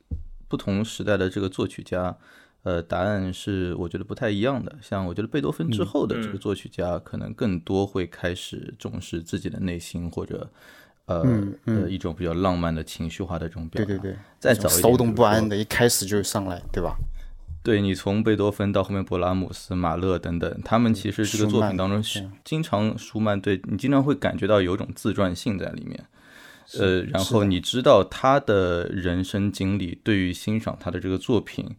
[0.47, 2.17] 不同时代的这个作曲家，
[2.63, 4.73] 呃，答案是我觉得不太一样的。
[4.82, 10.50] 像我觉得贝多芬之后的这个作曲家，可能更多会开始重视自己的内心，或者
[11.06, 13.86] 呃、嗯嗯呃一种比较浪漫的情绪化的这种表达。
[13.86, 15.47] 对对对，再早一点，骚动不安。
[15.47, 16.95] 的，一开始就上来，对吧？
[17.67, 22.01] 对你从贝多芬到后面勃拉姆斯、马勒等等，他们其实这个作品当中，
[22.45, 26.01] 经常舒曼对你经常会感觉到有一种自传性在里面。
[26.80, 31.69] 呃，然后你知道他的人生经历对于欣赏他的这个作品，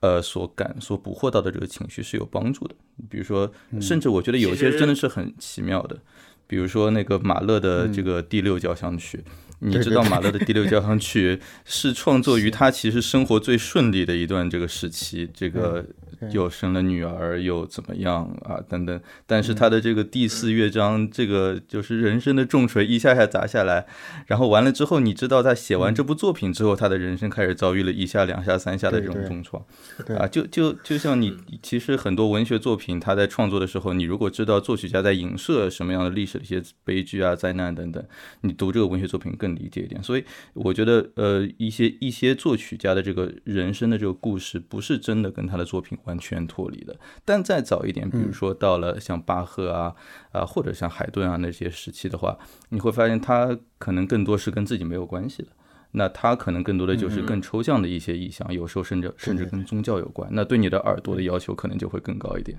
[0.00, 2.74] 呃，所感所捕获到的这个情绪是有帮助的。
[3.08, 5.98] 比如说，甚至我觉得有些真的是很奇妙的，
[6.46, 9.22] 比如说那个马勒的这个第六交响曲。
[9.64, 15.86] 你知道马勒的第六交响曲是创作于 他其实生活最顺利的一段这个时期，这个
[16.30, 23.86] 又生了女儿又怎么样啊等等，但是他的这个第四乐章，这个就是人生的重锤一下下砸下来，
[24.26, 29.64] 然后完了之后，你知道他写完这部作品之后，他的人生开始遭遇了一下两下三下的这种重创，
[30.06, 38.04] 对啊，就就就像你其实很多文学作品，他在创作的时候，你如果知道作曲家在影射什么样的历史的一些悲剧啊、灾难等等，
[38.42, 40.02] 你读这个文学作品更理解一点。
[40.02, 46.98] 所以我觉得，呃，一些一些作曲家的这个人生的这个故事，不是真的跟他的作品完全脱离的。
[47.24, 49.94] 但再早一点，比如说到了像巴赫啊
[50.30, 52.38] 啊，或者像海顿啊那些时期的话，
[52.70, 55.48] 你会发现他可能更多是跟自己没有关系的。
[55.92, 60.28] 那他可能更多的就是更抽象的一些意象，有时候甚至甚至跟宗教有关。
[60.32, 62.58] 那对你的耳朵的要求可能就会更高一点。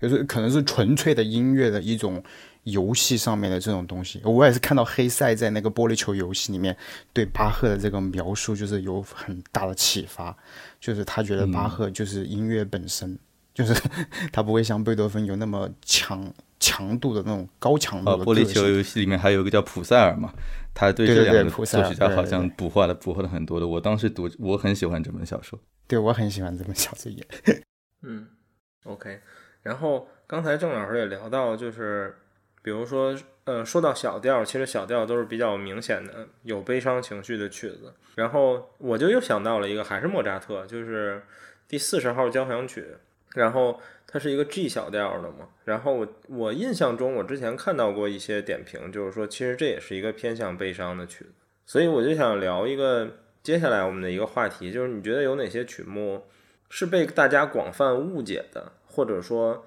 [0.00, 2.22] 就是可能是纯粹的音乐的一种
[2.62, 4.20] 游戏上面的这种东西。
[4.22, 6.76] 我也是看到黑塞在那个玻璃球游戏里面
[7.12, 10.36] 对巴赫的这个描述，就是有很大的启发，
[10.80, 13.18] 就是他觉得巴赫就是音乐本身，
[13.54, 13.74] 就是
[14.32, 18.68] 他不会像贝多芬有那么强强度的那种高强度呃，的玻璃球。
[18.68, 20.32] 游戏里面还有一个叫普塞尔嘛，
[20.74, 23.66] 他对这两个作曲家好像捕获了捕获了很多的。
[23.66, 25.58] 我当时读，我很喜欢这本小说。
[25.86, 27.26] 对我很喜欢这本小说也。
[28.02, 28.26] 嗯
[28.84, 29.20] ，OK。
[29.62, 32.14] 然后刚才郑老师也聊到，就是
[32.68, 37.94] 比如说，呃，说到小调，其实小调都是比较明显的有悲伤情绪的曲子。
[38.14, 41.22] 然后我就又想到了一个，还是莫扎特，就是
[41.66, 42.88] 第四十号交响曲，
[43.32, 45.48] 然后它是一个 G 小调的嘛。
[45.64, 51.30] 然后我我印象中，我之前看到过一些点评，就是说其实这也是一个偏向悲伤的曲子。
[51.64, 53.08] 所以我就想聊一个
[53.42, 56.22] 接下来我们的一个话题，就是你觉得有哪些曲目
[56.68, 59.64] 是被大家广泛误解的，或者说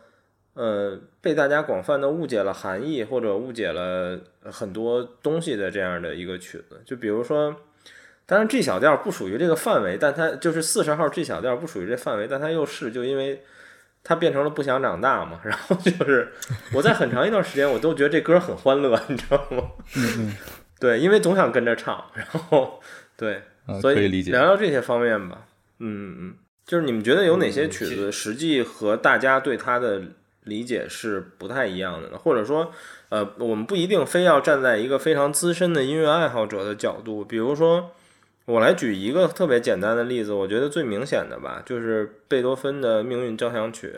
[0.54, 6.82] 呃被大家广泛的误解了含义，或者误解了很多东西的这样的一个曲子？
[6.86, 7.56] 就比如说。
[8.24, 13.44] 当然，G 小调不属于这个范围，但它就是四十号 G 小调不属于这范围，但它又是就因为
[14.06, 15.42] 它变成了不想长大嘛。
[15.44, 16.32] 然后就是
[16.72, 19.72] 我在很长一段时间我都觉得这歌很欢乐，你知道吗？
[19.98, 20.34] 嗯
[20.80, 22.80] 对，因为总想跟着唱，然后
[23.18, 23.42] 对，
[23.82, 25.46] 所以聊聊这些方面吧。
[25.80, 26.36] 嗯嗯，
[26.66, 30.04] 就是你们觉得有哪些曲子实际和大家对它的
[30.44, 32.18] 理解是不太一样的？
[32.18, 32.72] 或者说，
[33.10, 37.92] 呃，我们不一定非要站在一个非常资深的音乐爱好者的角度，比如说。
[38.46, 43.94] 我来举一个特别简单的例子，我觉得最明显的吧，就是贝多芬的命运交响曲，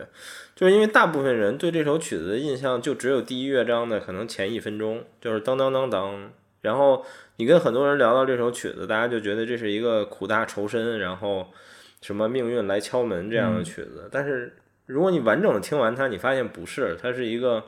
[0.54, 6.30] 就是因为大部分人对这首曲子的印象就只有第一乐章的可能前一分钟，就是当当当当，
[6.60, 7.04] 然后
[7.36, 11.48] 你跟很多人聊到这首曲子，大家就觉得这是一个苦大仇深，然后
[12.02, 14.54] 什么命运来敲门这样的曲子，但是
[14.86, 17.64] 如果你完整的听完它，你发现不是，它是一个。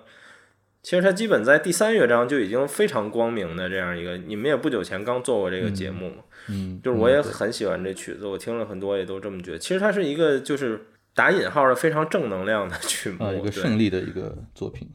[0.83, 9.59] 其实它基本在第三乐章就已经非常光明的这样一个，你们也不久前刚做过这个节目嘛，嗯，就是我也很喜欢这曲子，我听了很多也都这么觉得。
[9.59, 14.89] 其实它是一个就是打引号的非常正能量的 曲目，一个胜利的一个作品。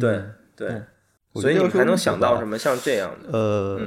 [0.00, 0.20] 对
[0.56, 0.82] 对，
[1.34, 3.30] 所以还能想到什么像这样的？
[3.30, 3.80] 呃，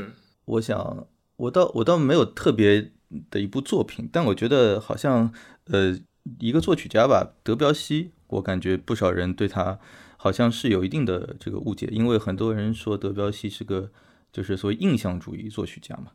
[0.45, 2.89] 我想我倒我倒没有特别
[3.29, 5.29] 的一部作品，但我觉得好像
[5.69, 5.93] 呃
[6.39, 9.79] 一个作曲家吧，德彪西，我感觉不少人对他。
[10.21, 13.89] 好像是有一定的这个误解，因为很多人说德彪西是个
[14.33, 16.11] 就是所谓印象主义作曲家嘛，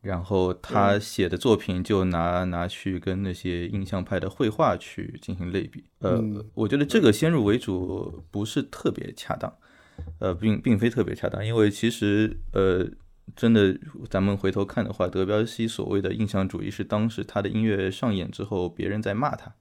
[0.00, 5.84] 然后他写的作品就拿拿去跟那些印象派的绘画去进行类比。
[5.98, 9.54] 呃，我觉得这个先入为主不是特别恰当，
[10.18, 12.88] 呃，并并非特别恰当，因为其实呃，
[13.34, 13.78] 真的
[14.10, 19.54] 咱们回头看的话，德彪西所谓的印象主义是当时他的音乐上演之后，别人在骂他，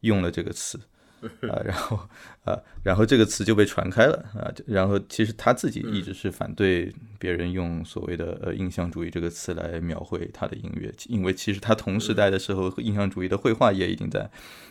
[0.00, 0.80] 用了这个词。
[1.48, 1.96] 啊，然后
[2.42, 14.28] 啊，然后这个词就被传开了啊，然后其实他自己一直是反对别人用所谓的呃印象主义这个词来描绘他的音乐，因为其实他同时代的时候，印象主义的绘画也已经在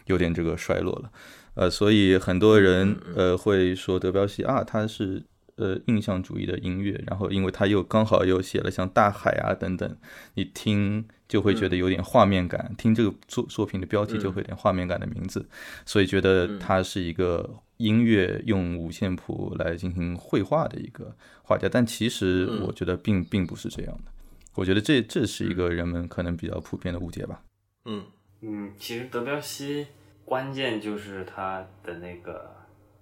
[0.07, 1.09] 有点这个衰落了，
[1.53, 5.23] 呃，所以很多人呃会说德彪西啊，他是。
[5.57, 9.97] 呃，印象主义的音乐，然后因为他又刚好又写了像大海啊等等，
[10.33, 15.47] 你听就会觉得有点画面感，听这个作作品的标题就会有点画面感的名字，
[15.85, 24.11] 所以觉得他是一个音乐用五线谱来进行绘画的一个画家，但其实我觉得并并不是这样的，
[24.55, 27.41] 我觉得这这是一个人们可能比较普遍的误解吧。
[27.85, 28.03] 嗯。
[28.43, 29.85] 嗯，其实德彪西
[30.25, 32.55] 关键就是他的那个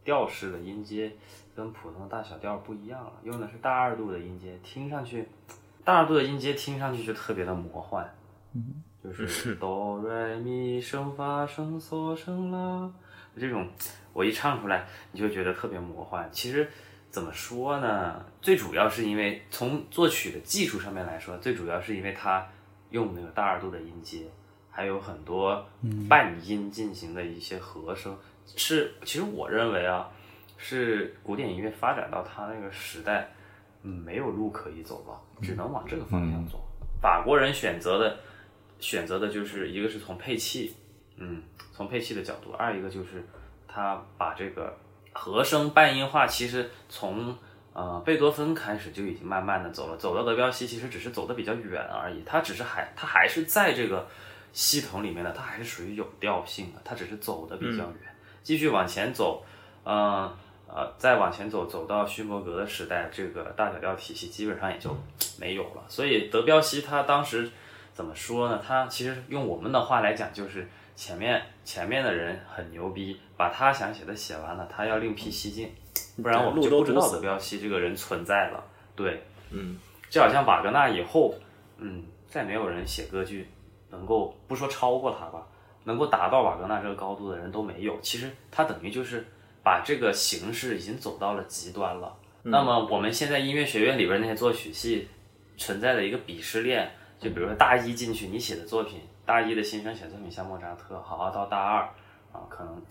[0.03, 1.13] 调式的音阶。
[1.59, 5.27] 跟普通的大小调不一样了，用的是大二度的音阶，听上去，
[5.83, 8.09] 大二度的音阶听上去就特别的魔幻，
[8.53, 12.89] 嗯，就是哆来咪升发升嗦升啦，
[13.35, 13.67] 这种
[14.13, 16.29] 我一唱出来，你就觉得特别魔幻。
[16.31, 16.65] 其实
[17.09, 18.25] 怎么说呢？
[18.41, 22.47] 最主要是因为从作曲的技术上面来说，最主要是因为它
[22.91, 24.23] 用那个大二度的音阶，
[24.71, 25.65] 还有很多
[26.07, 30.09] 半音进行的一些和声，是其实我认为啊。
[30.61, 33.31] 是古典音乐发展到它那个时代，
[33.81, 36.61] 嗯，没有路可以走了，只能往这个方向走。
[37.01, 38.19] 法国人选择的，
[38.77, 40.75] 选择的就是一个是从配器，
[41.15, 41.41] 嗯，
[41.71, 43.25] 从配器的角度；二一个就是
[43.69, 44.77] 他把这个
[45.13, 47.33] 和声半音化，其实从
[47.71, 54.05] 呃贝多芬开始就已经慢慢的走了，走到德彪西其实只是走的比较远而已，他只是还他还是在这个
[54.51, 59.45] 系统里面的，他还是属于有调性的，他只是走的比较远，继续往前走，
[59.85, 59.95] 嗯。
[59.95, 60.37] 呃，
[60.97, 64.95] 再往前走，走到勋伯格的时代，这个大小调体系基本上也就
[65.39, 65.83] 没有了。
[65.87, 67.49] 所以德彪西他当时
[67.91, 68.61] 怎么说呢？
[68.63, 75.71] 他其实用我们的话来讲，就是前面前面的人很牛逼，把他想写的写完了，他要另辟蹊径，
[76.21, 78.63] 不然我们就不知道德彪西这个人存在了。
[78.95, 79.75] 对，嗯，
[80.07, 81.33] 就好像瓦格纳以后，
[81.77, 83.49] 嗯，再没有人写歌剧
[83.89, 85.47] 能够不说超过他吧，
[85.85, 87.99] 能够达到瓦格纳这个高度的人都没有。
[88.01, 89.25] 其实他等于就是。
[89.63, 92.15] 把这个形式已经走到了极端了。
[92.43, 95.07] 那么我们现在音乐学院里边那些作曲系
[95.57, 96.89] 存在的一个鄙视链，
[97.19, 101.81] 就比如说大一进去，你写的作品，大一的新生写作品像莫扎特，好好到大二
[102.31, 102.81] 啊，可能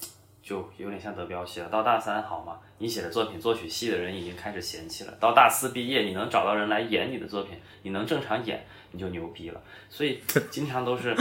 [0.43, 1.69] 就有点像德彪西了。
[1.69, 2.59] 到大三好嘛？
[2.77, 5.13] 你写的作品，作曲系的人已经开始嫌弃了。
[5.19, 9.61] 到大四毕业，你能找到人来演你的作品，你能正常演，你就牛逼了。
[9.89, 11.17] 所以经常都是，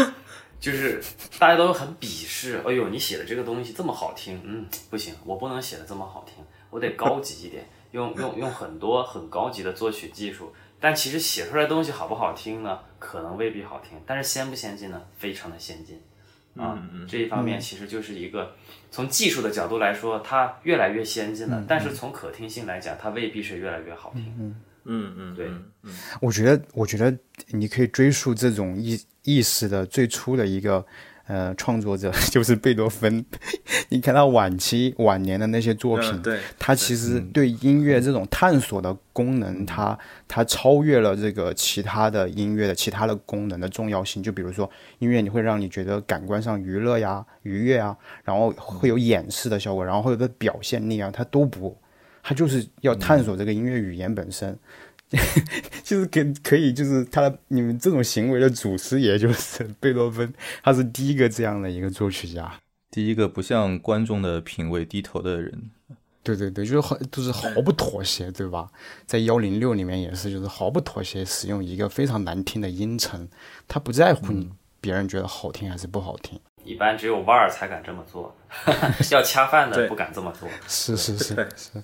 [0.60, 1.02] 就是
[1.40, 10.54] 大家都很鄙视，哎呦，你写的这个东西这么好听，嗯，不行，我不能写的这么好听，我得高级一点， 用用用很多很高级的作曲技术。
[10.80, 12.80] 但其实写出来的东西好不好听呢？
[13.00, 15.02] 可能未必好听，但是先不先进呢？
[15.18, 16.00] 非常的先进。
[16.56, 16.78] 啊，
[17.08, 18.56] 这一方面其实就是一个
[18.90, 21.64] 从技术的角度来说，它越来越先进了。
[21.68, 24.56] 但是从可听性来讲，它未必是越来越好听。
[24.88, 25.52] 嗯嗯嗯，对。
[26.20, 27.16] 我觉得，我觉得
[27.50, 30.86] 你可以追溯这种意意识的最初的一个。
[31.30, 33.26] 呃，创作者 就是贝多芬。
[33.92, 44.24] 你看他晚期晚年的那些作品，对，他其实对音乐这种探索的功能，他他超越了这个其他的音乐的其他的功能的重要性。
[44.24, 51.78] 就比如说，音乐你会让你觉得感官上娱乐呀、愉悦啊，然后会有演示的效果，然后会有个表现力啊，他都不，
[52.28, 54.60] 他就是要探索这个音乐语言本身。
[55.86, 62.54] 就是可可以，就是他的你们这种行为的祖师，爷就是贝多芬，他是第一个这样的一个作曲家，
[62.92, 65.72] 第一个不向观众的品味低头的人。
[66.24, 68.70] 对对对，就是毫就是毫不妥协，对吧？
[69.06, 73.30] 在幺零六里面也是，就是毫不妥协，使用一个非常难听的音程，
[73.66, 74.52] 他不在乎你
[74.82, 76.38] 别人觉得好听还是不好听。
[76.66, 78.36] 一般只有腕儿才敢这么做，
[79.10, 80.50] 要恰饭的不敢这么做。
[80.68, 81.82] 是是是是。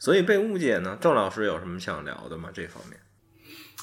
[0.00, 0.96] 所以被误解呢？
[0.98, 2.48] 郑老师有什么想聊的吗？
[2.54, 2.98] 这方面，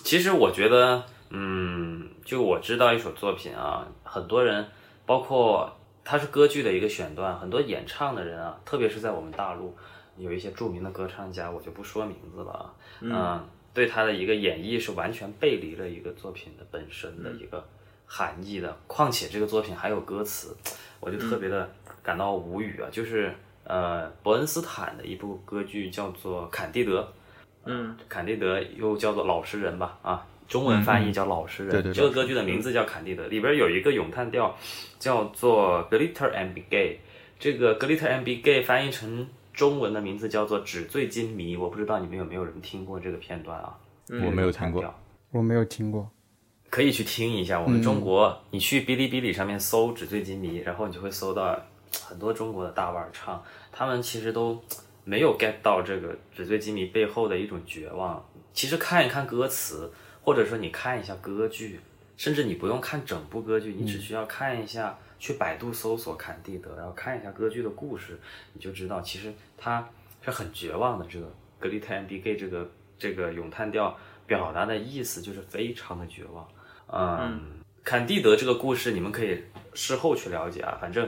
[0.03, 4.67] 其实我觉得，嗯，就我知道一首作品啊，很多人，
[5.05, 9.77] 包括它是歌剧的一个选段，很多演唱的人啊，特别是在我们大陆，
[10.17, 17.63] 有一些著名的歌唱家，我就不说名字了啊，嗯，对他的一个演绎是完全背离了一个作品的本身的一个
[18.07, 20.57] 含义的，况且这个作品还有歌词，
[20.99, 21.69] 我就特别的
[22.01, 23.31] 感到无语啊，就是。
[23.67, 27.01] 呃，伯恩斯坦的一部歌剧叫做《坎蒂德》，
[27.65, 31.71] 嗯，坎蒂德又叫做老实人吧，啊，中文翻译叫老实人。
[31.73, 31.93] 对对。
[31.93, 34.55] 这个歌剧的名字叫《坎蒂德》，里边有一个咏叹调
[34.97, 36.93] 叫做《Glitter and Be Gay》，
[37.37, 41.57] 这个《Glitter and Be Gay》翻译成中文的名字叫做《纸醉金迷》。
[41.59, 43.77] 我不知道你们有没有人听过这个片段啊？
[44.25, 44.95] 我没有听过，
[45.31, 46.09] 我没有听过，
[46.69, 47.59] 可以去听一下。
[47.59, 51.59] 我们中国，你去哔哩哔哩上面搜《纸醉金迷》，然后你就会搜到。
[52.05, 54.61] 很多中国的大腕唱，他们其实都
[55.03, 58.23] 没有 get 到这个纸醉金迷背后的一种绝望。
[58.53, 61.79] 其实看一看歌词，或者说你看一下歌剧，
[62.17, 68.19] 甚至你不用看整部歌剧，你只需要看一下，去百度搜索坎蒂德，然后看一下歌剧的故事，
[68.53, 69.87] 你就知道其实他
[70.23, 71.05] 是很绝望的。
[71.07, 76.47] 这个格里特 M B G 这个这个咏叹调表达的意思就是非常的绝望。
[76.91, 77.39] 嗯，
[77.83, 81.07] 坎蒂德这个故事你们可以事后去了解啊，反正。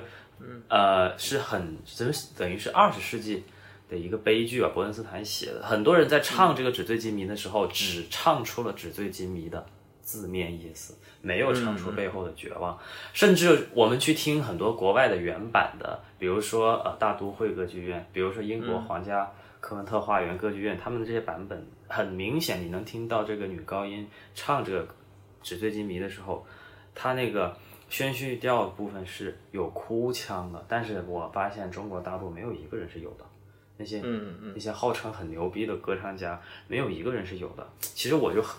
[0.68, 3.44] 呃，是很等等于是二十世纪
[3.90, 5.62] 的一个悲剧啊，伯恩斯坦写的。
[5.62, 9.66] 很多人在唱这个纸醉金迷的时候，只唱出了纸醉金迷的
[10.02, 12.80] 字面意思，没有唱出背后的绝望。
[13.14, 24.88] 甚至我们去听很多国外的原版的，比如说呃大都会歌剧院，比如说英国皇家科文特花园歌剧院，他们的这些版本，很明显你能听到这个女高音唱这个
[25.42, 26.46] 纸醉金迷的时候，
[26.96, 27.58] 她那个。
[27.90, 33.26] 宣叙调的部分是有哭腔的，但是我发现中国大陆没有一个人是有的，
[33.78, 34.00] 那些
[34.54, 37.68] 那些号称很牛逼的歌唱家没有一个人是有的。
[37.80, 38.58] 其实我就很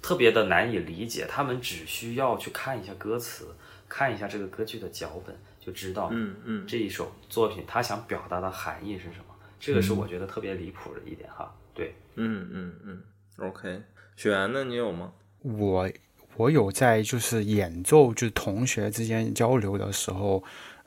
[0.00, 3.48] 特别的难以理解，他们只需要去看一下歌词，
[3.88, 9.24] 看一下这个歌剧的脚本，就知道嗯嗯这一首作品他想表达的含义是什么。
[9.58, 11.52] 这个是我觉得特别离谱的一点哈。
[11.74, 13.02] 对，嗯嗯嗯
[13.38, 13.82] ，OK，
[14.14, 14.62] 雪原呢？
[14.64, 15.12] 你有吗？
[15.42, 15.90] 我。
[16.38, 20.42] 我有在就是演奏，就是同学之间交流的时候，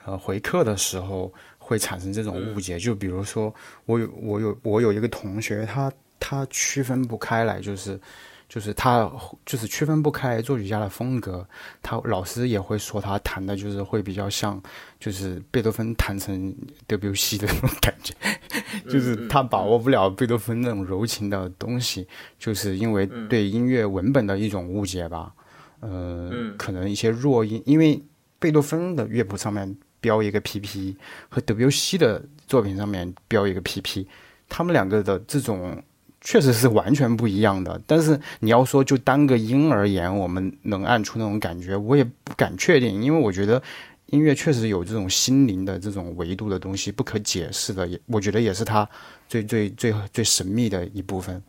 [0.05, 2.79] 呃，回课的时候会产生这种误解。
[2.79, 3.53] 就比如说，
[3.85, 5.91] 我有我有我有一个同学，他
[6.21, 7.99] 他区分不开来，就是
[8.47, 9.11] 就是他
[9.45, 11.45] 就是区分不开作曲家的风格。
[11.81, 14.61] 他老师也会说他弹的就是会比较像，
[15.01, 16.55] 就是贝多芬弹成
[16.87, 18.13] 德彪西的那种感觉，
[18.89, 22.07] 就是他把握不了贝多芬那种柔情的东西，
[22.39, 25.33] 就是因为对音乐文本的一种误解吧。
[25.81, 28.01] 呃，可能一些弱音，因为
[28.39, 30.95] 贝多芬的乐谱上面标一个 pp，
[31.29, 34.05] 和德彪西的作品上面标一个 pp，
[34.47, 35.83] 他们两个的这种
[36.21, 37.79] 确实是完全不一样的。
[37.85, 43.61] 但是你要说就单个音而言，我们能按出那种感觉，我也不敢确定，因为我觉得
[44.07, 48.87] 音乐确实有这种心灵的这种维度的东西，不可解释的，也我觉得也是它
[49.27, 51.41] 最最最最神秘的一部分。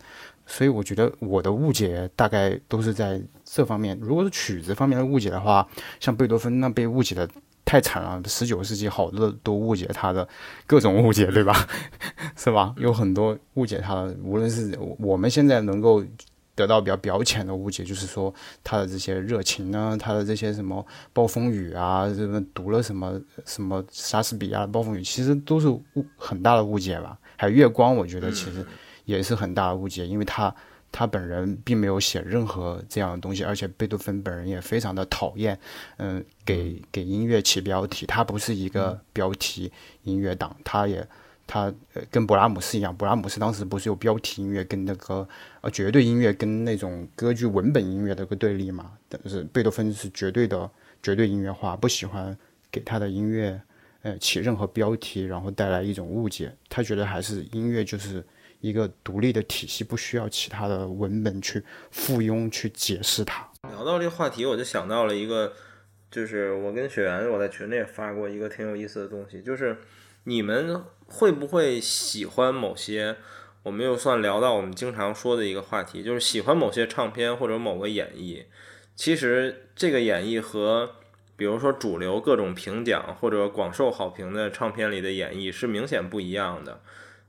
[0.46, 3.98] 所以我觉得我的误解大概都是在这方面。
[4.00, 5.66] 如果是曲子方面的误解的话，
[6.00, 7.28] 像贝多芬那被误解的
[7.64, 8.20] 太惨了。
[8.26, 10.28] 十九世纪好多都误解他的
[10.66, 11.54] 各种误解，对吧？
[12.36, 12.74] 是吧？
[12.76, 16.04] 有很多误解他的，无论是我们现在能够
[16.54, 18.32] 得到比较表浅的误解，就是说
[18.62, 25.82] 他的这些热情呢，他的这些什么暴风雨啊，什么读了什么什么莎士比亚的暴风雨，其实都是误
[26.16, 27.18] 很大的误解吧。
[27.36, 28.64] 还有月光，我觉得其实
[29.04, 30.54] 也是很大的误解，因为他
[30.90, 35.58] 他本人并没有写任何这样的东西，而且贝多芬本人也非常的讨厌，
[35.96, 39.70] 嗯，给给音乐起标题，他不是一个标题
[40.04, 41.06] 音乐党，他也。
[41.44, 45.28] 他呃跟勃拉姆斯一样，勃拉姆斯当时不是有标题音乐跟那个
[45.60, 48.92] 呃绝对音乐跟那种歌剧文本音乐的一个对立嘛？
[49.08, 50.70] 但是贝多芬是绝对的
[51.02, 52.34] 绝对音乐化，不喜欢
[52.70, 53.60] 给他的音乐
[54.02, 56.50] 呃起任何标题，然后带来一种误解。
[56.70, 58.24] 他觉得还是音乐就是
[58.62, 63.46] 一个独立的体系，不需要其他的文本去附庸去解释它。
[63.68, 65.52] 聊到这个话题，我就想到了一个，
[66.10, 69.76] 就是我跟雪原我在群里也发过一个挺有意思的东西，就是
[70.24, 70.82] 你们。
[71.14, 73.16] 会不会喜欢某些？
[73.64, 78.42] 我们又算聊到我们经常说的一个话题，就是喜欢某些唱片或者某个演绎。
[78.96, 80.94] 其实这个演绎和，
[81.36, 86.80] 比如说主流各种评奖或者广受好评的唱片里的演绎是明显不一样的。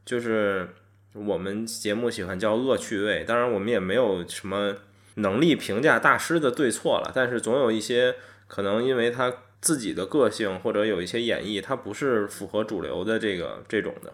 [0.05, 0.69] 就是
[1.13, 4.75] 我们节目喜欢叫恶趣味，当然我们也没有什么
[5.15, 8.15] 能力评价大师的对错了，但是总有一些
[8.47, 9.33] 可能因为他。
[9.63, 14.11] 自己的个性或者有一些演绎，它不是符合主流的这个这种的。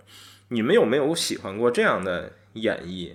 [0.50, 3.14] 你们有没有喜欢过这样的演绎？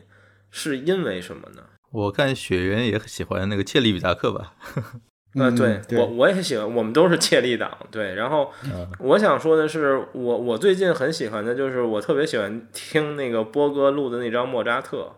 [0.51, 1.63] 是因为什么呢？
[1.93, 4.57] 我看雪原也喜欢那个切利比达克吧。
[5.35, 7.71] 嗯，对我我也喜欢，我们都是切利党。
[7.91, 8.53] 对，然后
[8.99, 15.13] 我想说的是，我我最近很喜欢的就是我特别喜欢听那个波哥录的那张莫扎特，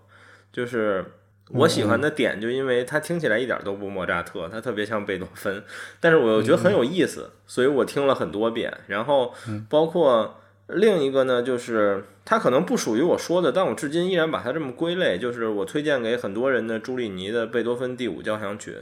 [0.52, 1.04] 就是。
[1.50, 5.62] 我喜欢的点就因为它听起来一点都不莫扎特，它特别像贝多芬，
[6.00, 8.76] 但是我又觉得很有意思，所以我听了很多遍。
[8.88, 9.32] 然后
[9.68, 18.78] 包括另一个呢，就是它可能不属于我说的，但我至今依然把它这么归类，就是我推荐给很多人的朱利尼的贝多芬第五交响曲。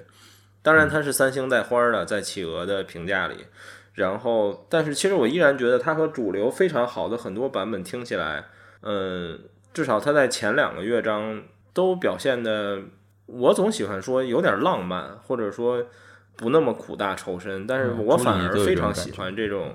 [0.64, 3.46] 当然它是三星带花的，在企鹅的评价里。
[3.92, 8.46] 然后，但是其实我依然觉得它和主流非常好的很多版本听起来，
[8.82, 9.38] 嗯，
[9.72, 11.44] 至少它在前两个乐章。
[11.74, 12.80] 都表现的，
[13.26, 15.84] 我总喜欢说有点浪漫，或者说
[16.36, 19.74] 不那么苦大仇深，但是我反而非常喜欢这种，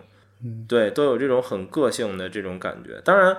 [0.66, 3.02] 对，都有这种很个性的这种感觉。
[3.04, 3.36] 当然，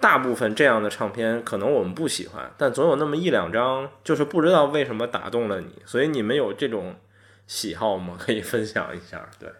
[0.00, 5.82] 大部分这样的唱片可能我们不喜欢，但总有那么一两张，就是不知道为什么打动了你。
[5.84, 6.96] 所以你们有这种
[7.46, 8.16] 喜好吗？
[8.18, 9.28] 可以分享一下。
[9.38, 9.50] 对，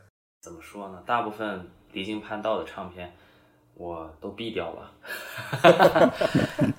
[0.40, 1.02] 怎么说呢？
[1.06, 3.14] 大部分离经叛道的唱片
[3.74, 4.92] 我都毙掉了。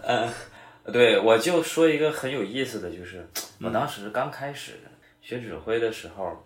[0.03, 0.29] 嗯。
[0.91, 3.23] 对，我就说一个很有意思的就是，
[3.61, 4.79] 我当时刚开始
[5.21, 6.43] 学指挥的时候，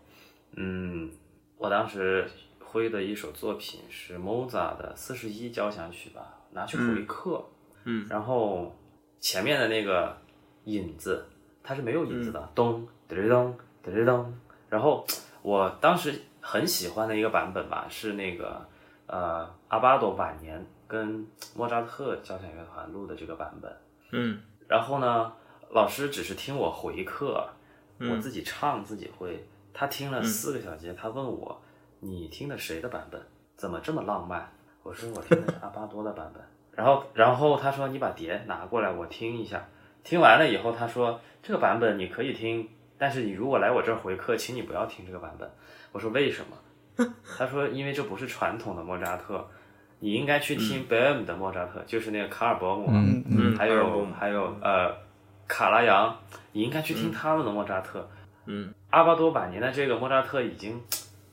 [0.57, 1.09] 嗯，
[1.57, 7.45] 我当时挥的一首作品是莫扎的四十一交响曲吧，拿去回课，
[7.83, 8.73] 嗯，然后
[9.19, 10.17] 前面的那个
[10.63, 11.25] 引子
[11.61, 13.53] 它是没有引子的，咚噔噔
[13.83, 14.33] 噔咚，
[14.69, 15.05] 然后
[15.41, 18.65] 我当时很喜欢的一个版本吧，是那个
[19.05, 23.71] 呃阿巴多晚年跟莫扎特交响乐团录的这个版本。
[24.11, 25.33] 嗯，然后呢，
[25.71, 27.49] 老师只是听我回课，
[27.99, 29.45] 我自己唱自己会。
[29.73, 31.61] 他听了四个小节，他问我
[31.99, 33.21] ：“你听的谁的版本？
[33.57, 34.49] 怎么这么浪漫？”
[34.85, 39.65] 我说：“我听的是阿巴多的版本。”然后，然后他说：“你把碟拿过来，我听一下。”
[40.05, 42.69] 听完了以后，他说：“这个版本你可以听，
[42.99, 45.51] 但是你如果来我这儿回课，请你不要听这个版本。”
[45.91, 49.49] 我说：“为什么？”他说：“因为这不是传统的莫扎特。”
[49.99, 52.85] 你应该去听贝姆的莫扎特，就是那个卡尔伯姆，
[53.57, 54.93] 还有还有呃
[55.47, 56.15] 卡拉扬，
[56.51, 58.07] 你应该去听他们的莫扎特。
[58.45, 60.79] 嗯，阿巴多晚年的这个莫扎特已经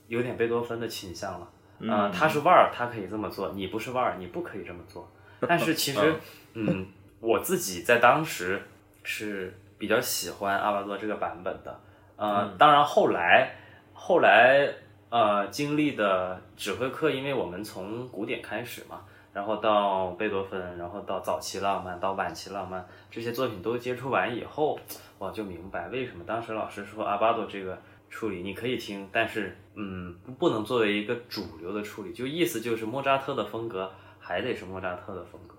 [0.07, 1.49] 有点贝多芬的倾向了。
[1.89, 5.11] 嗯，他是腕儿，他可以这么做；你不是腕儿，你不可以这么做。
[5.47, 6.15] 但是其实，
[6.53, 6.87] 嗯，
[7.19, 8.61] 我自己在当时
[9.03, 11.79] 是比较喜欢阿巴多这个版本的。
[12.15, 13.55] 呃，当然后来
[13.93, 14.73] 后来。
[15.15, 24.79] 呃，经历的指挥课，因为我们从古典开始嘛，然后到贝多芬，然后到早期浪漫，到晚期浪漫，这些作品都接触完以后，
[25.19, 27.77] 我就明白为什么当时老师说阿巴多这个
[28.09, 35.55] 处理你可以听，但是嗯，不能作为一个主流的处理，就意思就是莫扎特的风格还得是莫扎特的风格。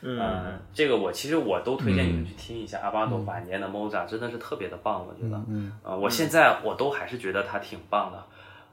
[0.00, 5.40] 嗯，这个我其实我都推荐你们去听一下阿巴多晚年的莫扎，真的是特别的棒，我觉得。
[5.48, 8.24] 嗯，呃，我现在我都还是觉得他挺棒的。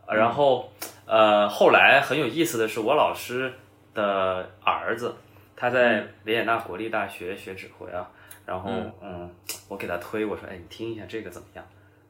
[0.07, 0.71] 然后，
[1.05, 3.51] 呃，后来很有意思的是，我老师
[3.93, 5.15] 的儿子，
[5.55, 8.07] 他在维也纳国立大学学指挥啊。
[8.45, 8.69] 然后，
[9.01, 9.29] 嗯，
[9.67, 11.65] 我给他推，我说，哎，你听一下这个怎么样？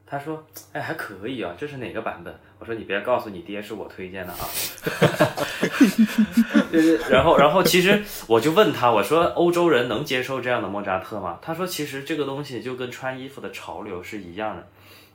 [0.08, 0.40] 他说
[0.72, 4.38] ：“哎，还可以啊，这是哪个版本？”我说：“你别告诉你爹是我推荐的啊。
[6.70, 14.68] ”就是，然后，然后，其实我就问他，我说：“欧洲人能接受这样的莫扎特吗？”他说：“其实这个东西就跟穿衣服的潮流是一样的。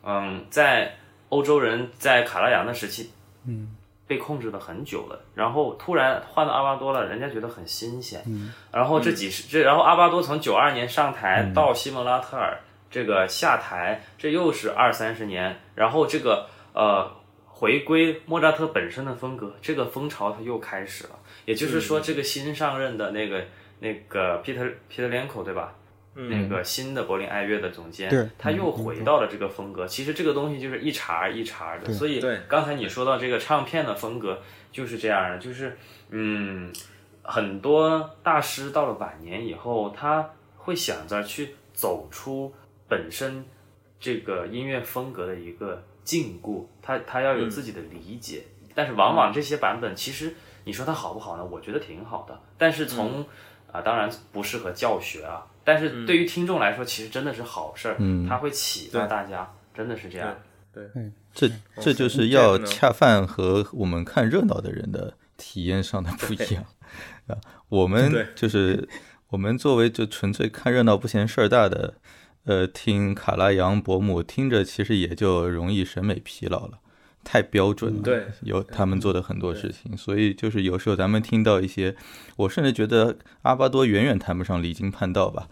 [0.04, 0.94] 嗯，在
[1.30, 3.10] 欧洲人在卡拉扬的时期，
[3.48, 3.74] 嗯，
[4.06, 8.22] 被控制了很久了，然后突然换到阿巴多了，人家觉得很新鲜。
[8.26, 12.60] 嗯，然后这几十这，然后阿巴多从九二年上台到西蒙拉特尔。
[12.92, 17.10] 这个下台，这又是二三十年，然后这个呃
[17.48, 21.12] 回归莫扎特本身的风格，这个风潮它又开始了。
[21.46, 23.44] 也就是说，这个新上任的那个
[23.80, 25.74] 那个皮特皮特连口对吧？
[26.14, 29.88] 那个新的柏林爱乐的总监，他又回到了这个风格。
[29.88, 34.38] 其实这个东西就是一茬一茬的，所以刚才你说到这个唱片的风格
[34.74, 35.78] 就是这样的，就是
[36.10, 36.70] 嗯，
[37.22, 42.54] 很多大师到了晚年以后，他会想着去走出。
[42.92, 43.46] 本身
[44.02, 48.44] 这个音乐风格的一个禁锢，他他要有自己的理解，
[48.76, 50.36] 但是往往这些版本其实
[50.66, 51.46] 你说它好不好呢？
[51.46, 53.26] 我觉得挺好的，但是从
[53.72, 57.96] 啊当然不适合教学啊，但是对于听众来说，其实真的是好事儿，
[58.28, 60.36] 它会启发大家，真的是这样。
[60.74, 60.84] 对，
[61.34, 66.66] 这这就是要恰饭和我们看热闹的人的体验上的不一样。
[67.28, 67.38] 啊。
[67.70, 68.89] 我们就是
[69.30, 71.94] 我们作为就纯粹看热闹不嫌事儿大的。
[72.46, 76.80] 呃，听卡拉扬、伯姆，听着其实也就容易审美疲劳了，
[77.24, 78.02] 太标准了。
[78.02, 81.96] 对，有他们做的很多事情，所以就是有时候咱们听到一些，
[82.38, 85.48] 我甚至觉得阿巴多远远谈不上离经叛道吧。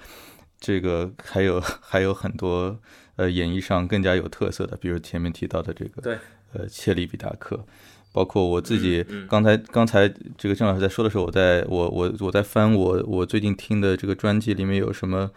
[0.59, 2.79] 这个还有还有很多
[3.17, 6.17] 呃演绎上更加有特色的，比如前面提到的这个，对，
[6.53, 7.63] 呃，切利比达克，
[8.11, 15.29] 包括我自己刚才刚才这个郑老师在说的时候，我在我我我在翻我我最近听的这个专辑里面有什么。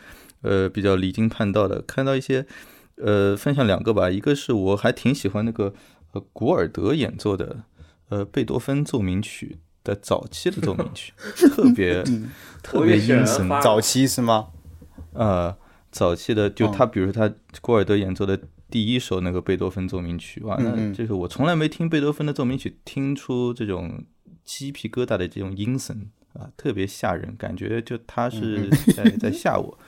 [0.42, 2.46] 呃，比较离经叛道的，看到一些，
[2.96, 4.10] 呃，分享两个吧。
[4.10, 5.72] 一个是我还挺喜欢那个
[6.12, 7.64] 呃古尔德演奏的
[8.08, 11.12] 呃贝多芬奏鸣曲的早期的奏鸣曲，
[11.54, 12.02] 特别
[12.62, 13.48] 特别阴森。
[13.62, 14.48] 早期是吗？
[15.12, 15.56] 呃，
[15.90, 18.38] 早期的就他，比如说他古尔德演奏的
[18.68, 24.04] 第一首那个贝多芬奏鸣曲，哇，那就是我从来没听贝多芬的奏鸣曲听出这种
[24.44, 26.10] 鸡皮疙瘩的这种阴森。
[26.32, 28.66] 啊，特别吓人，感觉就他是
[28.96, 29.78] 在在吓我，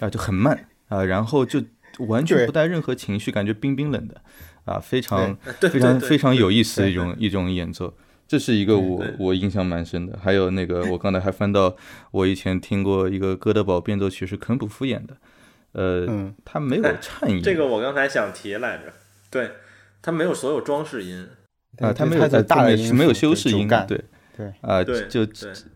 [0.00, 1.62] 啊，就很慢啊，然后就
[2.06, 4.20] 完全不带任何情绪，感觉冰冰冷的，
[4.64, 7.92] 啊，非常非常非常有意思的一种一种演奏，
[8.26, 10.18] 这是一个我我印象蛮深的。
[10.22, 11.76] 还有那个，我刚才还翻到
[12.10, 15.16] 我以前听过一个哥德堡变奏曲，是肯普夫演的，
[15.72, 18.84] 呃，他没有颤音，这个我刚才想提来着，
[19.30, 19.50] 对
[20.00, 21.26] 他没有所有装饰音，
[21.78, 24.02] 啊，他没有在大音没有修饰音，对。
[24.38, 25.26] 对啊，就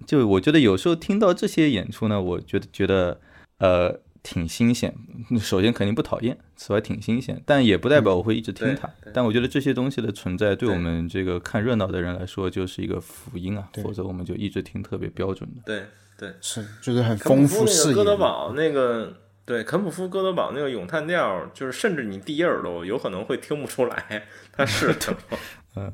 [0.06, 3.20] 就我觉得有时候听到这些演出呢，我觉得觉得
[3.58, 4.94] 呃挺新鲜。
[5.40, 8.88] 首先肯定不讨厌，此外挺新鲜，但也不代表我会一直听它。
[9.12, 13.68] 但我觉得这些东西的存在，对我们这个看热闹的人来说，就是一个福音啊。
[13.82, 15.62] 否则我们就一直听特别标准的。
[15.64, 15.84] 对
[16.16, 17.94] 对是，就是很丰富视野。
[17.94, 19.12] 哥德堡那个
[19.44, 25.18] 对肯普夫哥德堡那个咏叹调，就是甚至你第一耳朵有可能会听不出来它是什么。
[25.74, 25.90] 嗯，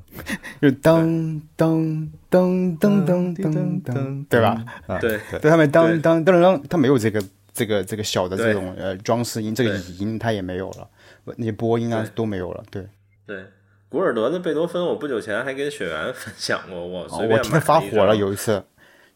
[0.60, 4.64] 就噔噔噔噔噔噔噔，对吧？
[5.00, 7.22] 对，对他们当当当当，它没有这个
[7.58, 10.88] 这个这个小的这种呃装饰音，这个语音它也没有了，
[11.36, 12.62] 那些播音啊都没有了。
[12.70, 12.86] 对。
[13.26, 13.44] 对，
[13.88, 18.62] 古尔德的贝多芬，我不久前还跟雪原分享过，我我听他发火了，有一次。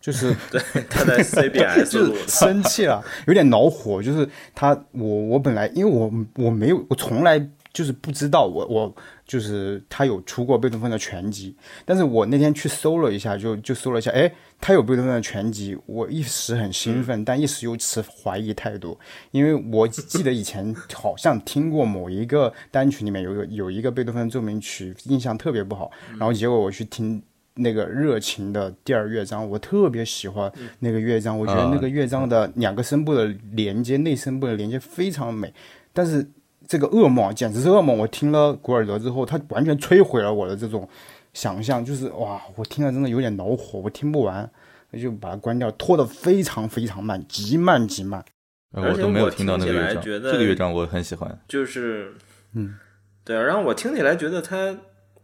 [0.00, 6.12] 就是 对他在 CBS 录生气了，有点恼火，就是他我我本来因为我
[6.44, 7.38] 我没有我从来
[7.72, 8.94] 就是不知道我我。
[9.32, 11.56] 就是他有出过贝多芬的全集，
[11.86, 14.30] 但是我那天去搜了一下，就就搜了一下，哎，
[14.60, 18.98] 他有贝多芬的全集，我一时很兴奋，但一时又持怀疑态度，
[19.30, 27.22] 因为我记得以前好像听过某一个单曲里面有有一个贝多芬奏鸣曲，印象特别不好，然后结果我去听
[27.54, 35.50] 那个热情的第二乐章，我特别喜欢那个乐章，我觉得那个乐章的两个声部的连接，内声部的连接非常美，
[35.94, 36.28] 但是。
[36.72, 37.98] 这个噩梦简直是噩梦！
[37.98, 40.88] 我听了古尔德之后，他完全摧毁了我的这种
[41.34, 44.50] 想象，就是哇，我听了真的有点恼火，我听不完，
[44.90, 48.24] 我就把它关掉，拖得非常非常慢，极慢极慢。
[48.70, 51.38] 我都没有听到那个乐章，这个乐章我很喜欢。
[51.46, 52.14] 就是，
[52.54, 52.76] 嗯，
[53.22, 53.36] 对。
[53.36, 54.74] 然后我听起来觉得他，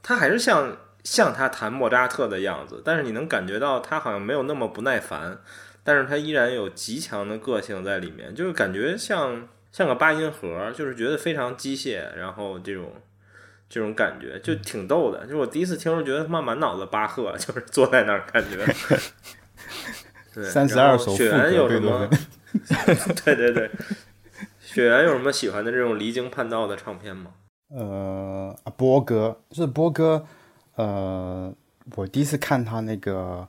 [0.03, 5.39] 他还是像像他弹莫扎特的样子，但是你能感觉到他好像没有那么不耐烦，
[5.83, 9.49] 但是他依然有极强的个性在里面，就是感觉像。
[9.71, 12.93] 像个八音盒，就是觉得非常机械，然后这种
[13.69, 15.23] 这种感觉就挺逗的。
[15.25, 18.67] 就是我第一次听时候，觉得他妈满脑子巴赫， 就是坐在那儿感觉。
[20.45, 22.09] 三十二首雪原有什么？
[23.25, 23.71] 对对对，
[24.61, 27.33] 雪原有什么喜欢的这种离经叛道的唱片吗？
[27.71, 30.25] 呃，波哥，就是波哥，
[30.77, 31.53] 呃，
[31.97, 33.47] 我第一次看他那个，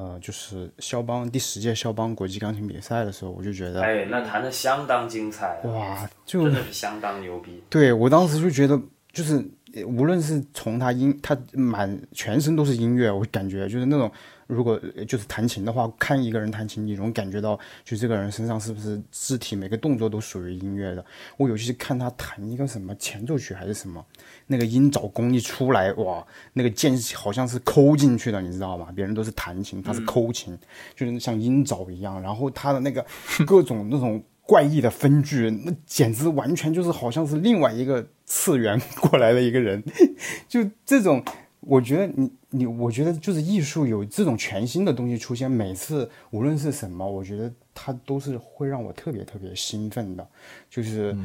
[0.00, 7.62] 呃，就是肖邦第十届肖邦国际钢琴比赛的时候，我就觉得，哎，那弹的相当精彩，哇，就真的是相当牛逼。
[7.68, 8.80] 对我当时就觉得，
[9.12, 9.44] 就是
[9.86, 14.10] 无论是从他音，他满全身都是音乐，我感觉就是那种。
[14.50, 21.04] 如果就是弹琴的话，看一个人弹琴，你能感觉到，就这个人身上是不是肢体每个动作都属于音乐的。
[21.36, 24.04] 我尤其是看他弹一个什么前奏曲还是什么，
[24.46, 28.88] 那个鹰爪功一出来，哇，那个键好像是抠进去的，你知道吗？
[28.94, 30.58] 别人都是弹琴，他是抠琴，
[30.96, 32.20] 就是像鹰爪一样。
[32.20, 33.06] 然后他的那个
[33.46, 39.82] 各种那种怪异的分句，那简直完全就是好像是另外一个次元过来的一个人，
[40.48, 41.24] 就这种。
[41.62, 50.28] 我觉得你你，我觉得就是艺术有这种全新的东西出现，每次无论是什么，我觉得它都是会让我特别特别兴奋的，
[50.68, 51.16] 就是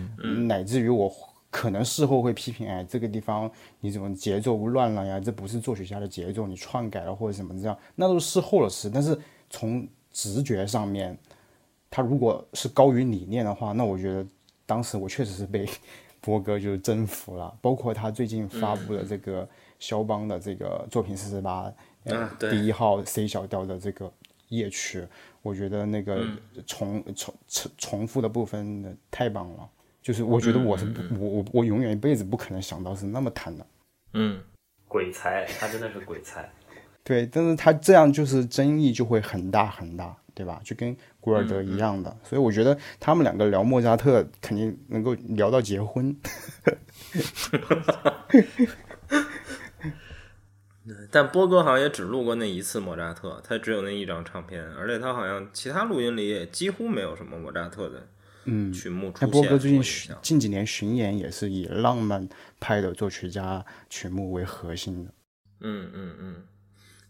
[0.47, 1.11] 乃至于我
[1.49, 3.49] 可能事后会批评，哎，这个地方
[3.80, 5.19] 你怎么节奏乱了呀？
[5.19, 8.88] 这不是作曲家的节奏，你篡改了或者什么这样，那都是事后的事。
[8.93, 9.17] 但是
[9.49, 11.17] 从直觉上面，
[11.89, 14.23] 他如果是高于理念的话，那我觉得
[14.67, 15.67] 当时我确实是被
[16.21, 19.49] 波哥就是征服了，包括他最近发布的这个。
[19.80, 21.71] 肖邦的这个作品四十八，
[22.49, 24.11] 第一号 C 小调的这个
[24.49, 25.05] 夜曲，
[25.41, 26.26] 我觉得那个
[26.65, 29.69] 重重重重复的部分太棒了。
[30.01, 33.65] 就是我觉得我是不我我我永远一辈子不可能想到是那么弹的。
[34.13, 34.39] 嗯，
[34.88, 36.47] 鬼才，他真的是鬼才。
[37.03, 40.61] 对，但是他这样就是争议就会很大很大，对吧？
[40.63, 42.15] 就跟古尔德一样的。
[42.23, 46.15] 所以我觉得他们两个聊莫扎特肯定能够聊到结婚。
[51.10, 58.08] 但波哥好像也只录过那一次莫扎特，他只有那一张唱片，而且他好像其他录音里也几乎没有什么莫扎特的
[58.44, 59.30] 嗯曲目出现。
[59.32, 59.82] 波哥最近
[60.22, 62.30] 近几年巡演也是以浪漫
[62.60, 65.12] 派的作曲家曲目为核心的。
[65.62, 66.44] 嗯嗯嗯，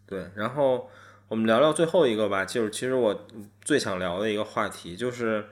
[0.06, 0.30] 对。
[0.36, 0.90] 然后
[1.28, 3.28] 我们聊聊最后一个吧，就是其实我
[3.62, 5.48] 最想聊的一个话题就是，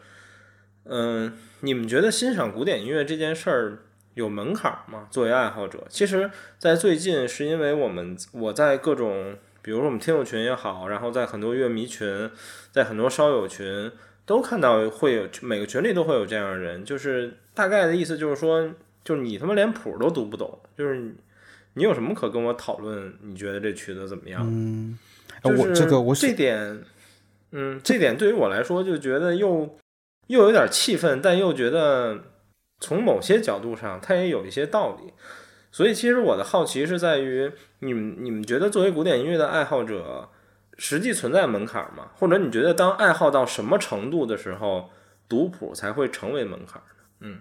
[0.85, 3.79] 嗯，你们觉得欣赏古典音乐这件事儿？
[4.15, 5.07] 有门槛吗？
[5.09, 12.29] 作为爱好者，其实，在最近是因为我们我在各种，比如说我们听友群也好，然后在很多乐迷群，
[12.71, 13.91] 在很多烧友群，
[14.25, 18.69] 都看到会有每个群里都会有这样的人，就是大概的意思就是说，
[19.03, 21.15] 就是你他妈连谱都读不懂，就是
[21.73, 23.13] 你有什么可跟我讨论？
[23.21, 24.45] 你觉得这曲子怎么样？
[24.45, 24.97] 嗯，
[25.43, 26.83] 我这个我这点，
[27.51, 29.77] 嗯，这点对于我来说就觉得又
[30.27, 32.25] 又有点气愤，但又觉得。
[32.83, 35.13] 从某些角度上，它也有一些道理，
[35.71, 40.27] 所以其实我的好奇是在于，你们你们觉得作为古典音乐的爱好者，
[40.77, 42.09] 实际存在门槛吗？
[42.17, 44.89] 或者你觉得当爱好到什么程度的时候，
[45.29, 47.03] 读谱才会成为门槛呢？
[47.21, 47.39] 嗯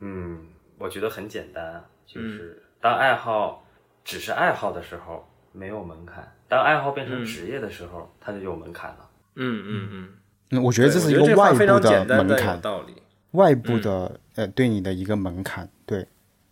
[0.00, 0.46] 嗯，
[0.78, 3.66] 我觉得很简单，就是当爱好
[4.02, 9.10] 只是爱好的时候没有门槛，当爱好变成职业的时候，它就有门槛了。
[9.36, 10.10] 嗯嗯
[10.50, 12.94] 嗯，我觉得这是一个外部的门槛道理。
[13.32, 16.06] 外部的呃，对你的一个门槛，对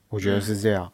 [0.08, 0.92] 我觉得是这样。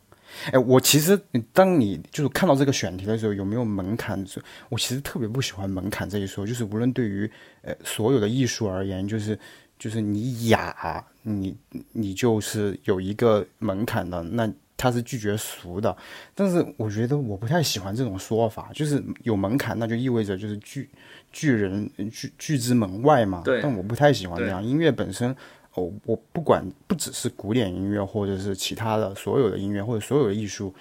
[0.53, 1.19] 哎，我其实
[1.51, 4.23] 当你就是看到这个选题的时候，有没有门槛？
[4.69, 7.31] 我其实特别不喜欢门槛这一说，就是无论对于
[7.63, 9.39] 呃所有的艺术而言，就是
[9.79, 11.57] 就是你雅，你
[11.93, 15.97] 你就是有一个门槛的，那他是拒绝俗的。
[16.35, 20.91] 但是我觉得我不太喜欢这种说法，就是有门槛，那就意味着就是拒
[21.33, 23.41] 拒人拒拒之门外嘛。
[23.43, 23.63] 对。
[23.63, 25.35] 但我不太喜欢这样，音乐本身。
[25.75, 30.75] 哦，我不管，不只是古典音乐，或者是其他的所有的音乐，或者所有的艺术，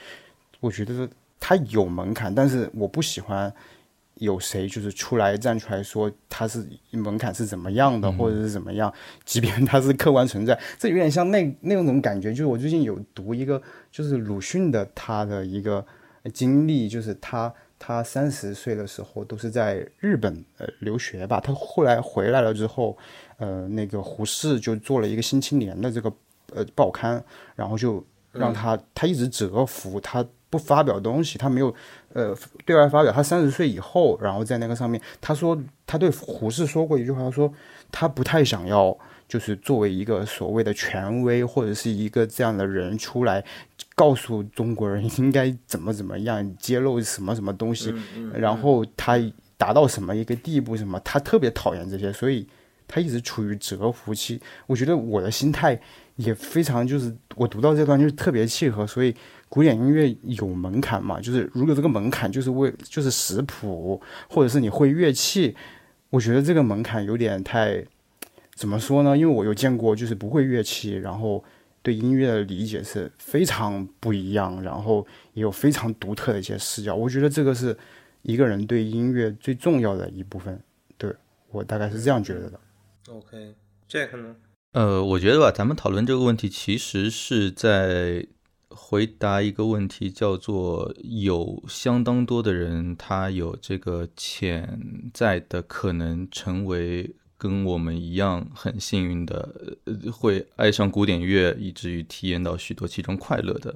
[0.59, 1.07] 我觉得
[1.39, 3.53] 它有门槛，但是我不喜欢
[4.15, 12.31] 有谁就是出来站出来说它是门槛是怎么样的，或者是怎么样，即便它是客观存在，这有点像那那种感觉。
[12.31, 15.85] 就是我最近有读一个，就是鲁迅的他的一个
[16.33, 22.97] 经历，就是他他三十岁的时候都是在日本呃留学吧，他后来回来了之后。
[23.41, 26.13] 呃，那个胡适就做了一个《新青年》的这个
[26.53, 27.23] 呃报刊，
[27.55, 31.73] 然后就让他他一直蛰伏，他不发表东西，他没有
[32.13, 32.37] 呃
[32.67, 33.11] 对外发表。
[33.11, 37.51] 他三十岁以后，然后在那个上面，他说他对胡适说过一句话，他说
[37.91, 38.95] 他不太想要，
[39.27, 43.43] 就是作为一个所谓的权威或者是一个这样的人出来
[43.95, 47.91] 告诉中国人应该怎么怎么样，揭露什么什么东西，
[48.35, 49.17] 然后他
[49.57, 52.47] 达到什么一个地步，什么他特别讨厌这些，所以。
[52.91, 54.37] 他一直处于蛰伏期，
[54.67, 55.79] 我觉得我的心态
[56.17, 58.85] 也非常，就是我读到这段就是特别契合。
[58.85, 59.15] 所以
[59.47, 61.21] 古典音乐有门槛嘛？
[61.21, 65.55] 就是如果这个门槛就是为就是识谱，或者是你会乐器，
[66.09, 67.81] 我觉得这个门槛有点太
[68.53, 69.17] 怎么说呢？
[69.17, 71.41] 因为我有见过就是不会乐器，然后
[71.81, 76.93] 对音乐的理解是非常不一样，然后也有非常独特的一些视角。
[76.93, 77.75] 我觉得这个是
[78.21, 80.59] 一个人对音乐最重要的一部分。
[80.97, 81.11] 对
[81.49, 82.59] 我大概是这样觉得的。
[83.11, 84.35] OK，Jack 呢？
[84.71, 88.25] 呃，我觉得吧，咱们讨论这个问题，其实是在
[88.69, 103.75] 回答一个问题，叫做有相当多的人，他有这个潜在的可能成为跟我们一样很幸运的，呃会爱上古典乐，以至于体验到许多其中快乐的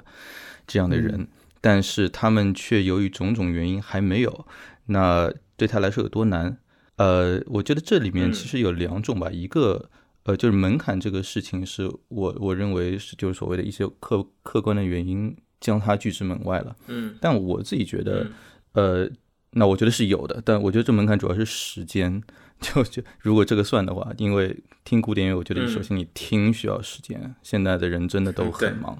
[0.66, 1.28] 这样的人，
[1.60, 4.48] 但是他们却由于种种原因还没有。
[4.86, 6.58] 那对他来说有多难？
[6.98, 9.90] 呃，我觉得这里面其实有两种吧，一个。
[10.28, 16.76] 呃，就是门槛这个事情，是我我认为是就是所谓的一些客客观的原因将它拒之门外了。
[16.88, 18.26] 嗯，但我自己觉得，
[18.72, 19.08] 呃，
[19.52, 22.24] 那我觉得是有的，但我觉得这门槛主要是时间。
[22.60, 29.00] 就就如果这个算的话，因为听古典乐，我觉得首先你听需要时间，现在的人真的都很忙，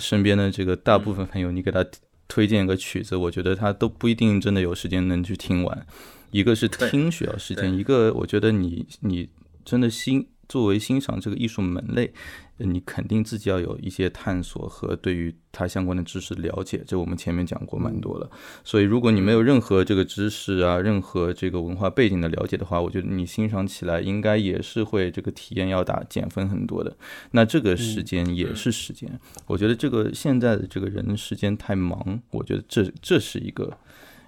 [0.00, 1.86] 身边的这个大部分朋友，你给他
[2.26, 5.86] 推荐个曲子，我觉得他都不一定真的有时间能去听完。
[6.30, 9.28] 一个是听需要时间，一个我觉得你你
[9.64, 10.26] 真的欣。
[10.48, 12.12] 作为欣赏这个艺术门类，
[12.58, 18.30] 你肯定自己要有一些探索和对于它相关的知识了解，这我们前面讲过蛮多了。
[18.62, 26.96] 所以，如果你没有任何这个知识啊，任何这个文化背景的了解的话，我觉得你欣赏起来应该也是会这个体验要打减分很多的。
[27.32, 29.18] 那这个时间也是时间，
[29.48, 33.76] 我觉得这个现在的这个人时间太忙，我觉得这这是一个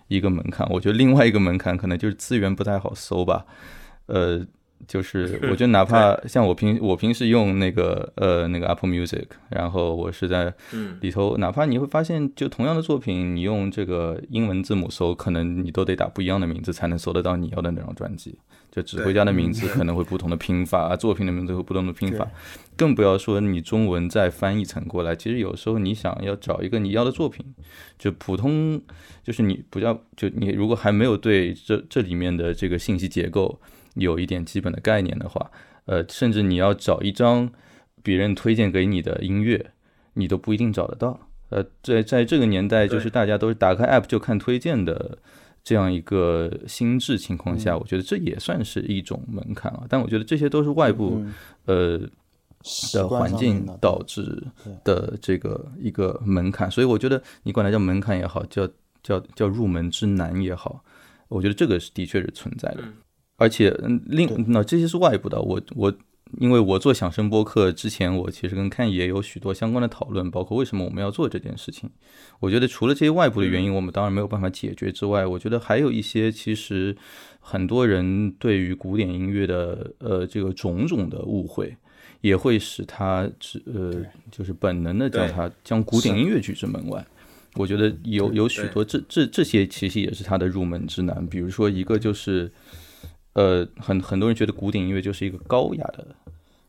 [0.09, 0.69] 一个门槛。
[0.71, 3.47] 我觉得另外一个门槛可能就是资源不太好搜吧，
[4.07, 4.45] 呃。
[4.87, 10.55] 就是我觉得哪怕像我平我平时用那个呃那个 Apple Music，然后我是在
[11.01, 18.39] 里头，哪怕你会发现，就同样的作品，你用这个英文字母搜，可能你都得打不一样的名字才能搜得到你要的那张专辑。
[18.71, 22.25] 就指挥家的名字可能会不同的拼法，作品的名字会不同的拼法，
[22.79, 25.15] 更不要说你中文再翻译成过来。
[25.15, 27.45] 其实有时候你想要找一个你要的作品，
[27.99, 28.81] 就普通
[29.23, 33.61] 就是你不要就你如果还没有对这这里面的这个信息结构。
[33.95, 35.51] 有一点基本的概念的话，
[35.87, 37.51] 呃，甚至你要找一张
[38.01, 39.73] 别人推荐给你的音乐，
[40.13, 41.19] 你都不一定找得到。
[41.49, 45.19] 呃，在在这个年代，就是大家都是打开 App 就看推荐的
[45.65, 49.85] 这样一个心智情况下，我觉得这也算是一种门槛啊。
[49.89, 51.25] 但我觉得这些都是外部
[51.65, 52.01] 呃
[52.93, 54.47] 的环境导致
[54.85, 58.69] 的这个一个门槛，所以我觉得你管它叫门槛也好，叫
[59.03, 60.85] 叫叫入门之难也好，
[61.29, 62.83] 我觉得这个是的确是存在的。
[63.41, 63.71] 而且，
[64.07, 65.41] 另那这些是外部的。
[65.41, 65.95] 我我，
[66.41, 71.89] 因为我做响声播客之前，我其实跟看也有许多相关的讨论，包括为什么我们要做这件事情。
[72.41, 76.97] 我觉得除了这些外部的原因，我们当然没有办法解决之外，我觉得还有一些，其实
[77.39, 81.77] 很多人对于古典音乐的呃这个种种的误会，
[82.21, 83.95] 也会使他只呃
[84.31, 87.05] 就是本能的将他将古典音乐拒之门外。
[87.55, 91.27] 我觉得有有许多这这这些其实也是他的入门之难。
[91.27, 92.51] 比如说一个就是。
[93.35, 96.05] 呃，很很多人觉得古典音乐就是一个高雅的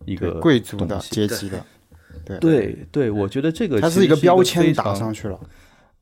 [0.05, 1.65] 一个贵族的阶级的，
[2.23, 5.39] 对对对，我觉得这个它是一个标签打上去了。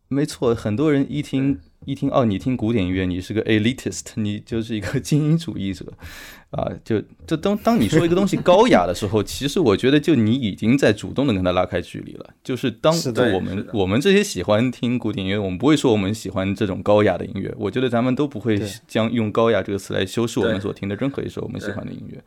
[0.09, 1.57] 没错，很多人一听
[1.87, 5.85] 一听哦，你听古典音乐，你是个 elitist，你就是一个精英主义者
[6.51, 6.69] 啊。
[6.83, 12.29] 就就当当你说一个东西高雅的时候，其实我觉得就你已经在主动的跟他拉开距离了。
[12.43, 12.93] 就是当
[13.33, 17.55] 我们我们这些喜欢听古典音乐，我们不会说我们喜欢这种高雅的音乐。
[17.57, 22.15] 我觉得咱们都不会将用高雅这个词来修饰我们所听的任何一首我们喜欢的音乐。
[22.15, 22.23] 对，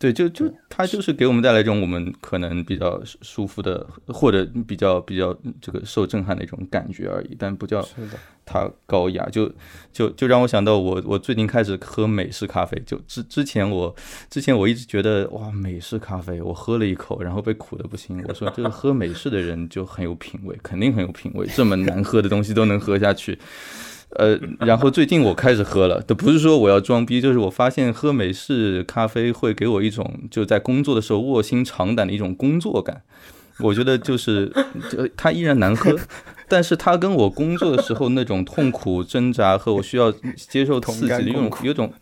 [0.00, 7.86] 就就它就是给我们带来一种我们可能比较舒服的，或者比较比较这个受震撼的一种感觉而已，但不叫
[8.46, 9.28] 它高雅。
[9.28, 9.52] 就
[9.92, 13.94] 就就让我想到我我最近开始喝美式咖啡，就之之前我
[14.30, 18.24] 之前我一直觉得哇美式咖啡，我喝了一口，然后被苦的不行。
[18.26, 23.38] 我说这个喝美式的人就很有品味，肯定很有品味，这么难喝的东西都能喝下去。
[24.16, 33.02] 呃，然后最近我开始喝了， 都不是说我要装逼，就是我发现喝美式咖啡会给我一种就在工作的时候卧薪尝胆的一种工作感。
[33.60, 34.50] 我觉得就是，
[34.90, 35.94] 就它依然难喝，
[36.48, 41.92] 但是它跟我工作的时候那种痛苦挣扎和我需要接受刺激的有种有种，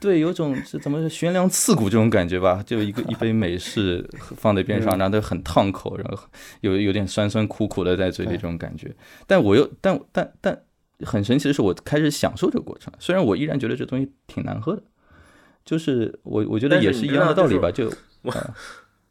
[0.00, 2.60] 对，有种是怎么悬梁刺骨这种感觉吧？
[2.66, 4.04] 就一个一杯美式
[4.36, 6.18] 放在边上，然后很烫口，然后
[6.62, 8.92] 有有点酸酸苦苦的在嘴里这种感觉。
[9.28, 10.60] 但我又但但但。
[11.00, 12.92] 很神奇的是，我开始享受这个过程。
[12.98, 14.82] 虽然我依然觉得这东西挺难喝的，
[15.64, 17.70] 就是我我觉得也是一样的道理吧。
[17.70, 17.92] 就
[18.22, 18.32] 我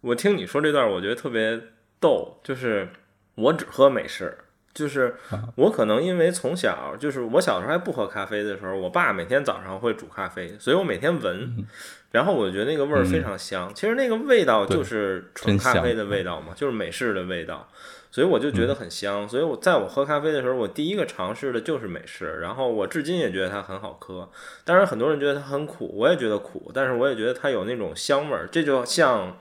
[0.01, 1.59] 我听你说这段，我觉得特别
[1.99, 2.39] 逗。
[2.43, 2.89] 就是
[3.35, 4.37] 我只喝美式，
[4.73, 5.15] 就是
[5.55, 11.65] 我可能因为从小就是我小时候还不喝咖啡的时候，我爸每天早上会煮咖啡，所以我每天闻，
[12.11, 13.71] 然后我觉得那个味儿非常香。
[13.73, 17.67] 其实那个味道就是纯咖啡的味道嘛，就是美式的味道，
[18.13, 19.27] 所以我就觉得很香。
[19.27, 24.29] 所以我在我喝咖啡的时候，我第一个尝试的就是美式，然后我至今也觉得它很好喝。
[24.63, 28.47] 当然很多人觉得它很苦，我也觉得苦，但是我也觉得它有那种香味儿。
[28.51, 29.37] 这就像。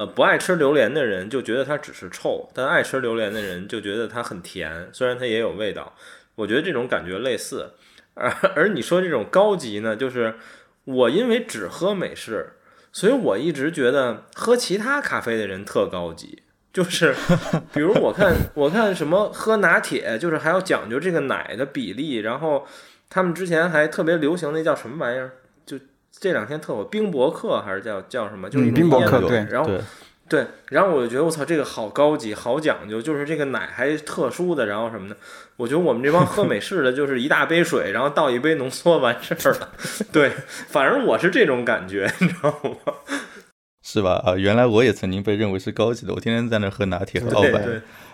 [0.00, 5.92] 呃，不爱吃榴莲的人就觉得它只是臭，但爱吃榴莲的人就觉得它很甜，虽然它也有味道。
[6.36, 7.72] 我觉得这种感觉类似。
[8.14, 10.36] 而而你说这种高级呢，就是
[10.84, 12.52] 我因为只喝美式，
[12.92, 16.44] 所以我一直觉得喝其他咖啡的人特高级。
[16.78, 17.12] 就是
[17.72, 22.64] 比如我看我看什么喝拿铁，就是还要讲究这个奶的比例，然后
[23.10, 25.32] 他们之前还特别流行那叫什么玩意儿？
[25.66, 25.76] 就
[26.12, 28.48] 这两天特火冰博客还是叫叫什么？
[28.48, 29.68] 就是冰博客对，然后
[30.28, 35.16] 对，然后我就觉得我操，这个好高级，好讲究，就是这个奶还特殊的，然后什么的。
[35.56, 39.72] 我觉得我们这帮喝美式的，就是一大杯水，然后倒一杯浓缩完事儿了。
[40.12, 40.30] 对，
[40.68, 42.94] 反正我是这种感觉，你知道吗？
[43.90, 44.22] 是吧？
[44.24, 47.66] 啊，原来我也曾经被认为是高级的，我天天在那喝拿铁和澳白，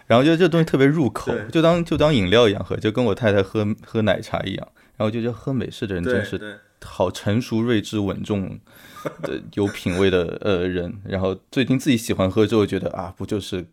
[0.06, 4.68] 然后觉得这东西特别入口，就当就当饮料一样喝，就跟我太太喝喝奶茶一样。
[4.96, 6.60] 然后就觉得喝美式的人真是。
[6.86, 8.60] 好成熟、睿智、稳重
[9.22, 13.64] 的、有品味的呃人，然后最近自己喜欢喝之后，觉得啊，不就是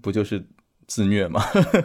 [0.00, 0.40] 不就是
[0.90, 1.40] 自虐吗？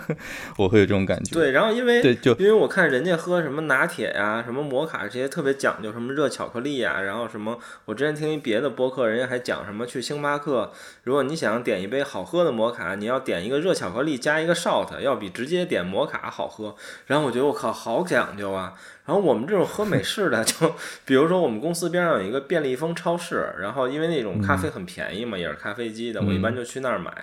[0.58, 1.36] 我会有这种感觉。
[1.36, 10.72] 对，然后因为对，就因为我看人家喝什么拿铁呀、什么摩卡这些特别讲究，什么热巧克力呀，然后什么，我之前听一别的播客，人家还讲什么去星巴克，
[11.04, 16.76] 如果你想点一杯好喝的摩卡，你要点一个热巧克力加一个 shot，要比直接点摩卡好喝。
[17.06, 18.74] 然后我觉得我靠，好讲究啊。
[19.06, 20.74] 然后我们这种喝美式的， 就
[21.06, 27.14] 比如说我们公司边上有一个便利蜂超市，然后因为那种咖啡很便宜嘛，也是咖啡机的，我一般就去那儿买。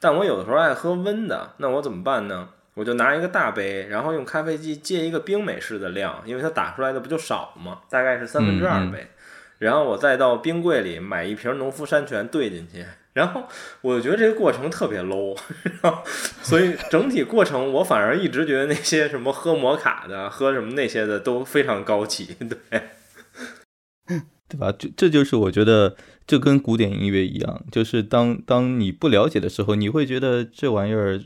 [0.00, 2.48] 但我有的时候爱喝温的，那我怎么办呢？
[2.74, 7.80] 我就拿一个大杯，然后用咖啡机接一个冰美式的量，因为它打出来的不就少吗？
[7.90, 9.08] 大概是三分之二杯，
[9.58, 12.86] 然后我再到冰柜里买一瓶农夫山泉兑进去。
[13.14, 13.42] 然后
[13.80, 15.36] 我就觉得这个过程特别 low，
[15.82, 22.82] 然后所以整体过程我反而一直觉得那些什么喝摩卡的、喝什么那些的都非常高级，对，
[24.48, 24.72] 对吧？
[24.78, 25.94] 这这就是我觉得
[26.26, 31.20] 就跟古典音乐一样，就是当当你不了解的时候，你会觉得这玩意儿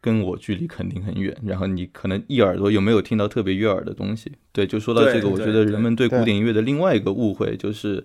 [0.00, 4.32] 跟我距离肯定很远，然后你可能一耳朵有没有听到特别悦耳的东西。
[4.52, 8.04] 对，就说到这个，我觉得人们对古典音乐的另外一个误会就是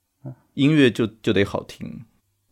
[0.56, 2.02] 音乐就就得好听。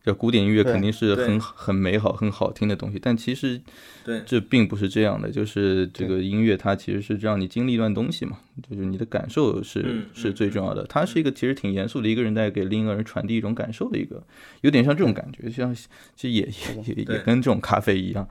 [0.03, 3.61] 这古典音乐肯定是很很美好、很好听的东西，但其实，
[4.03, 5.31] 对，这并不是这样的。
[5.31, 8.37] 就是这个音乐，它其实是让你经历一段东西嘛，
[8.69, 10.85] 就是你的感受是是最重要的。
[10.87, 14.21] 它是一个其实挺严肃的一个人在给另一个人传递一种感受的一个，
[14.59, 15.87] 有点像这种感觉，像其
[16.17, 16.41] 实也
[16.85, 18.27] 也也跟这种咖啡一样，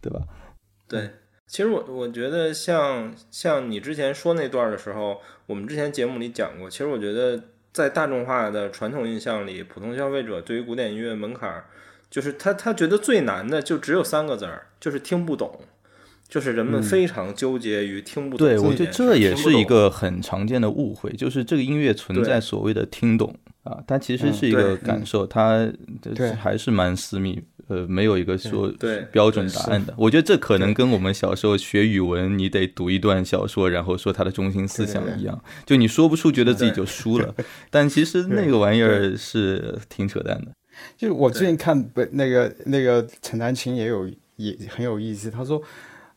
[0.00, 0.20] 对吧？
[0.86, 1.10] 对，
[1.48, 7.42] 其实我我觉得像像你之前说那段的时候，我们之前节目里讲过，其实我觉得。
[7.78, 11.62] 在大众化的传统印象里，普通消费者对于古典音乐门槛，
[12.10, 15.60] 就是他他觉得最难的就只有三个字儿，就是听不懂，
[16.28, 18.44] 就是人们非常纠结于听不懂。
[18.44, 23.32] 对，我觉得这也是一个很常见的误会，就是这个音乐存在所谓的听懂
[23.68, 25.70] 啊，它其实是一个感受，它
[26.38, 27.42] 还是蛮私密。
[27.68, 28.72] 呃，没有一个说
[29.12, 29.92] 标准答案的。
[29.98, 35.38] 我觉得这可能跟我们小时候学语文，你得读一段小说，然后说它的中心思想一样。
[35.66, 37.34] 就你说不出，觉得自己就输了。
[37.68, 40.46] 但其实那个玩意儿是挺扯淡的。
[40.96, 45.30] 就我最近看不那个那个陈丹青也有也很有意思。
[45.30, 45.60] 他说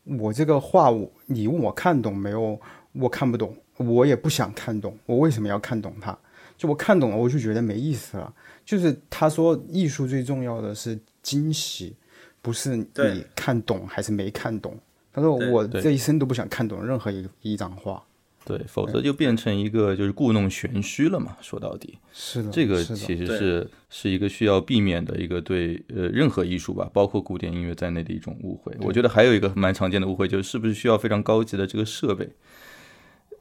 [0.04, 2.58] 我这个话，我你问我看懂没有？
[2.92, 4.96] 我看不懂，我也不想看懂。
[5.04, 6.16] 我为什么要看懂它？
[6.62, 8.32] 就我看懂了，我就觉得没意思了。
[8.64, 10.98] 就是他说艺术最重要的是。
[11.22, 11.94] 惊喜，
[12.40, 14.76] 不是你看懂还是没看懂。
[15.12, 18.02] 他说：“我这一生都不想看懂任何一一张画，
[18.44, 21.36] 对，否则就变成一个就是故弄玄虚了嘛。
[21.40, 28.76] 说到底，是的，这个其实是是一个需要避免的一个对呃任何艺术吧，包括古典音乐在内的一种误会。
[28.80, 32.28] 我觉得还有一个蛮常见的误会，就是是不是需要非常高级的这个设备。”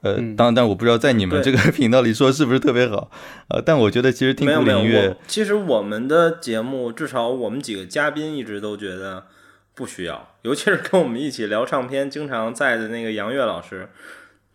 [0.01, 3.11] 呃，当然，但我不知道在你们这个 频道里说是不是特别好，
[3.49, 9.27] 呃，但我觉得其实听古典音乐，其实我们的节目至少我们几个嘉宾一直都觉得
[9.75, 13.89] 不需要，尤其是跟我们一起聊唱片经常在的那个杨岳老师，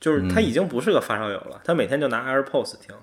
[0.01, 2.97] 就是他已经不是个发烧友了，他每天就拿 AirPods 听，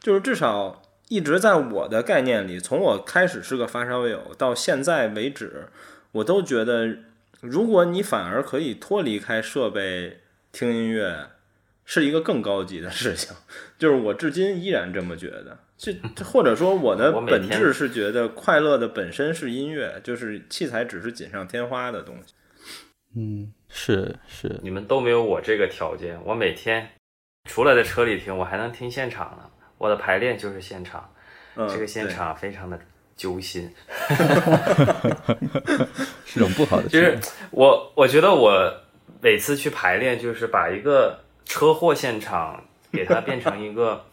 [0.00, 5.66] 就是至少一直在我的概念里，从我开始是个发烧友到现在为止，
[6.12, 6.98] 我都觉得，
[7.40, 10.18] 如果你反而可以脱离开设备
[10.52, 11.30] 听音乐。
[11.90, 13.34] 是一个更高级的事情，
[13.78, 15.58] 就是我至今依然这么觉得。
[15.78, 22.34] 这或者说我的本质是觉得快乐的本身是音乐，就是器材只是锦上添花的东西。
[23.16, 26.20] 嗯，是是，你们都没有我这个条件。
[26.26, 26.86] 我每天
[27.48, 29.50] 除了在车里听，我还能听现场呢。
[29.78, 31.10] 我的排练就是现场，
[31.56, 32.78] 这个现场非常的
[33.16, 33.72] 揪心，
[36.26, 36.88] 是种不好的。
[36.90, 37.18] 就是
[37.50, 38.82] 我，我觉得我
[39.22, 41.18] 每次去排练，就是把一个
[41.48, 44.04] 车祸现场给它变成一个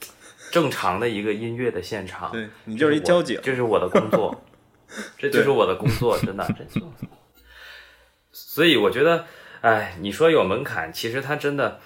[0.50, 2.32] 正常的一个音乐的现场。
[2.32, 4.44] 对你就是一交警，这是我的工作，
[5.20, 6.48] 这就是我的工作，真的。
[8.32, 9.26] 所以我觉得。
[9.62, 11.80] 哎，你说有门槛，其实它真的，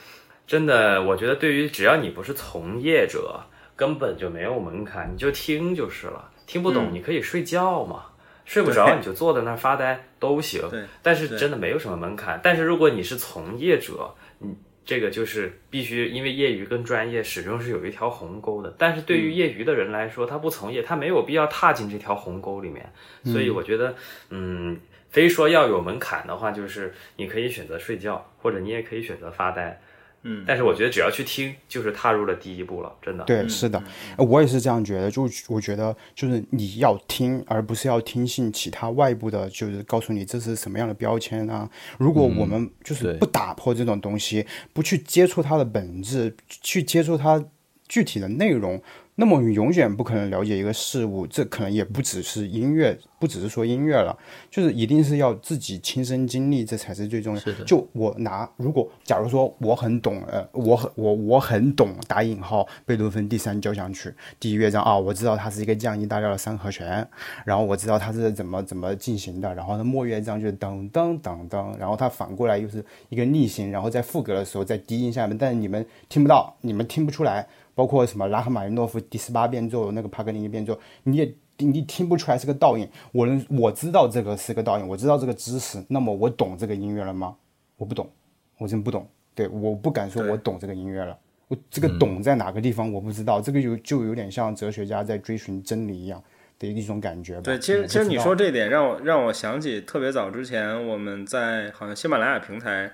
[0.45, 3.39] 真的，我觉得对于只要你不是从业者，
[3.73, 6.29] 根本就没有门槛，你就听就是了。
[6.45, 8.07] 听不懂你可以睡觉嘛，
[8.43, 10.61] 睡不着你就坐在那儿发呆都行。
[11.01, 12.37] 但是真的没有什么门槛。
[12.43, 14.53] 但是如果你是从业者，你
[14.89, 18.73] 这个就是必须，因为业余跟专业始终是有一条鸿沟的。
[18.75, 22.91] 但是对于业余的人来说，他不从业，他没有必要踏进这条鸿沟里面。
[23.23, 23.93] 所以我觉得，
[24.31, 24.79] 嗯。
[25.11, 29.81] 非说要有门槛的话，就是你可以选择睡觉，或者你也可以选择发呆，
[30.23, 30.43] 嗯。
[30.47, 33.23] 但是我觉得只要去听，就是踏入了第一步了，真的。
[33.25, 33.81] 对，是的，
[34.17, 35.09] 我也是这样觉得。
[35.09, 41.69] 就我觉得，就是你要听，而不是要听信其他外部的，就是告诉你这是什么样的标签啊。
[41.97, 47.43] 如果我们就是不打破这种东西，不去接触它的本质，去接触它
[47.87, 48.81] 具体的内容。
[49.19, 54.17] 那么你永远不可能了解一个事物，这可能也不只是音乐，不只是说音乐了，
[54.49, 57.41] 就是一定是要自己亲身经历，这才是最重要。
[57.65, 64.09] 就我拿，如果假如说我很懂，呃，我很我我很懂打引号贝多芬第三交响曲
[64.39, 67.05] 第一乐章啊，我知道它是一个降 E 大调的三和弦，
[67.43, 77.45] 然后我知道它是怎么怎么进行的，然后呢末乐章就是噔噔噔噔，然后它反过来又是一个逆行，然后在副歌的时候在低音下面，但是你们听不到，你们听不出来。
[77.79, 82.85] 包括什么拉赫玛尼诺夫第十八变奏那个帕格尼尼变奏，你也你听不出来是个倒影。
[83.13, 87.37] 我能我知道这个是个倒影，我知道这个知识，那么我懂这个音乐了吗？
[87.77, 88.09] 我不懂，
[88.57, 89.07] 我真不懂。
[89.33, 91.17] 对，我不敢说我懂这个音乐了。
[91.47, 93.39] 我这个懂在哪个地方我不知道。
[93.39, 96.21] 这个就就有点像哲学家在追寻真理一样
[96.59, 97.39] 的一种感觉。
[97.39, 102.91] 对，其实其实你说这点让我让我想起特别早之前我们在好像喜马拉雅平台。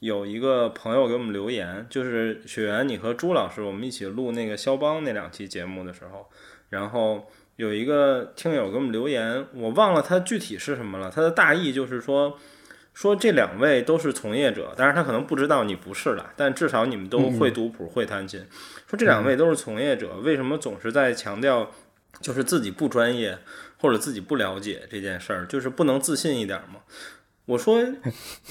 [0.00, 6.26] 有一个朋友给我们留言，就是雪原，你和朱老师我们一起录那个肖邦那两期节目的时候，
[6.70, 11.10] 然后有一个听友给我们留言，我忘了他具体是什么了。
[11.10, 12.38] 他的大意就是说，
[12.94, 18.42] 说这两位都是从业者，但是他可能不知道你不是了，但至少你们都会读谱会弹琴。
[18.86, 21.70] 说这两位都是从业者，为什么总是在强调
[22.22, 23.36] 就是自己不专业
[23.76, 26.80] 或者自己不了解这件事儿，就是不能自信一点吗？
[27.46, 27.84] 我说，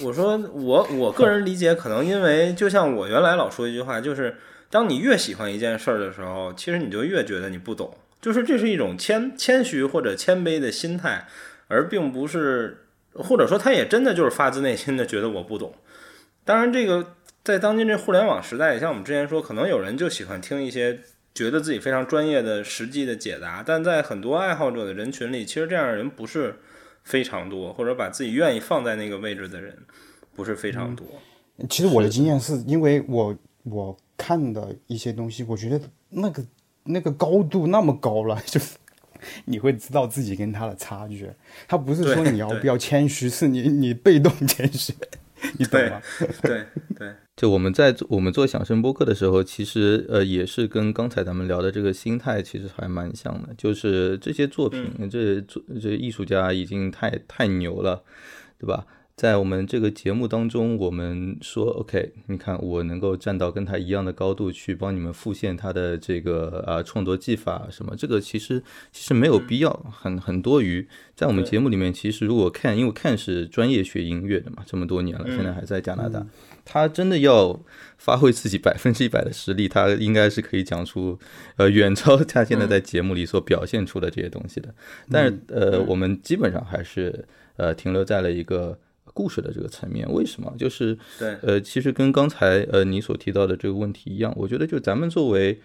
[0.02, 4.36] 我说，我我个人理解，可能因为就像我原来老说一句话，就是
[4.70, 11.28] 当你越喜欢一件事儿的时候，其实你就越觉得你不懂，就是这是一种谦谦虚或者谦卑的心态，
[11.70, 15.74] 而并不是，或者说他也真的就是发自内心的觉得我不懂。
[16.44, 21.00] 当然，这个在当今这互联网时代，像我们之前说，可能有人就喜欢听一些
[21.34, 26.56] 觉得自己非常专业的实际的解答，但在很多爱好者的人群里，其实这样的人不是。
[27.04, 29.78] 非常多，或者把自己愿意放在那个位置的人，
[30.36, 31.06] 不是非常多。
[31.70, 36.46] 其实我的经验是因为我我看的一些东西，我觉得那个
[36.84, 38.78] 那个高度那么高了， 就是
[39.46, 41.30] 你会知道自己跟他的差距。
[41.68, 44.94] 他不是说你要不要谦虚，是你你被动谦虚。
[45.58, 46.02] 你懂吗？
[46.42, 46.66] 对
[46.98, 58.04] 对，就我们在我们做响声播客的时候，其实呃也是跟刚才咱们聊的这个心态其实还蛮像的，就是这些作品，这作这艺术家已经太太牛了，
[58.60, 58.86] 对吧？
[59.16, 68.62] 在我们这个节目当中，我们说 OK，你看我能够站到跟他一样的高度去帮你们复现他的这个啊创作技法什么，这个其实
[68.94, 70.86] 其实没有必要，很很多余。
[71.16, 76.26] 在我们节目里面，其实如果看，因为看是专业学音乐的嘛，这么多年了，现在还在加拿大，
[76.72, 77.60] 他真的要
[77.98, 81.18] 发挥自己 百分之一百的实力，他应该是可以讲出
[81.58, 84.74] 呃远超他现在在节目里所表现出的这些东西的。
[85.12, 87.26] 但是呃，我们基本上还是
[87.58, 88.78] 呃停留在了一个。
[89.12, 90.54] 故事的这个层面，为什么？
[90.58, 95.60] 就是对，呃，其实跟刚才呃你所提到的这个问题一样，我觉得就咱们作为，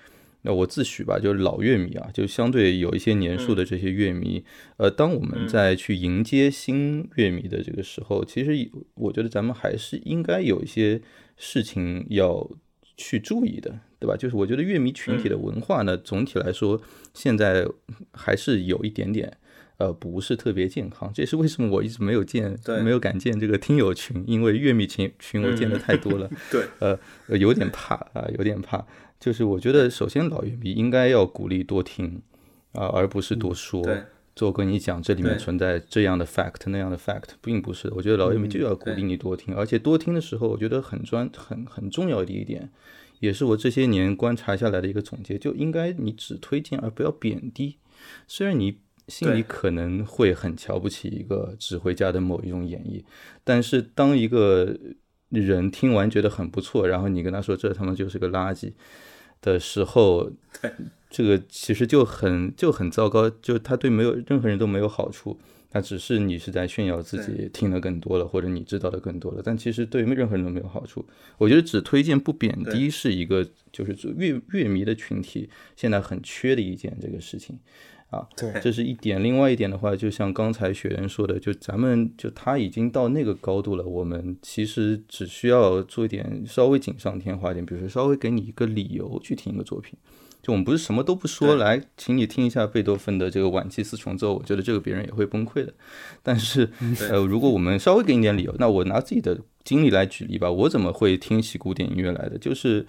[0.44, 4.44] 那我自诩吧，就是老乐迷啊，就相对有一些年数的这些乐迷，
[4.76, 11.00] 呃，当我们在去迎接新乐迷的这个时候，其实我觉得咱们还是应该有一些
[11.36, 12.48] 事情要
[12.96, 14.16] 去注意的，对吧？
[14.16, 16.80] 就是我觉得乐迷群体的文化呢，总体来说
[17.14, 17.66] 现在
[18.12, 19.38] 还是有一点点。
[19.76, 26.30] 呃，不是特别健康，这也是为什么我一直没有建，没有敢建这个听友群，因为乐迷群群我建的太多了。
[26.48, 26.96] 对，呃，
[27.36, 28.86] 有点怕啊，有点怕。
[29.24, 32.20] 就是我觉得，首先老乐迷应该要鼓励多听
[32.72, 33.80] 啊，而不是多说。
[33.82, 34.02] 对
[34.36, 37.88] 做跟你讲这里面存在这样的 fact 那样的 fact，并不是。
[37.94, 42.68] 我觉得老乐迷就要鼓励你多听，而且多听的时候，我觉得很专很很重要的一点，
[43.20, 47.78] 也是我这些年观察下来的一个总结，就应该你只推荐而不要贬低。
[48.26, 53.02] 虽然你心里可能会很瞧不起一个指挥家的某一种演绎，
[53.44, 54.76] 但是当一个
[55.30, 58.72] 人听完觉得很不错，然后你跟他说这他妈就是个垃圾
[59.44, 60.32] 的时候，
[61.10, 65.38] 这个其实就很就很糟糕，就他对没有任何人都没有好处，
[65.70, 71.04] 他只是你是在炫耀自己听得更多了，或者你知道的更多了，但其实对任何人都没有好处。
[71.36, 77.58] 我觉得只推荐不贬低是一个就是乐乐迷的群体现在很缺的一件这个事情。
[78.14, 79.22] 啊，对这是一点。
[79.22, 89.98] 另外一点的话，就像刚才雪人说的，就咱们就他已经到那个高度了，我们其实只需要做一点稍微锦上添花一点，比如说稍微给你一个理由去听一个作品。
[90.42, 95.72] 就我们不是什么都不说，来，请你听一下贝多芬的这个晚期四重奏，我觉得这个别人也会崩溃的。
[96.22, 96.70] 但是，
[97.08, 102.36] 呃，如果我们稍微给你点理由，那我拿自己的经历来举例吧，我怎么会听起古典音乐来的？
[102.36, 102.86] 就是，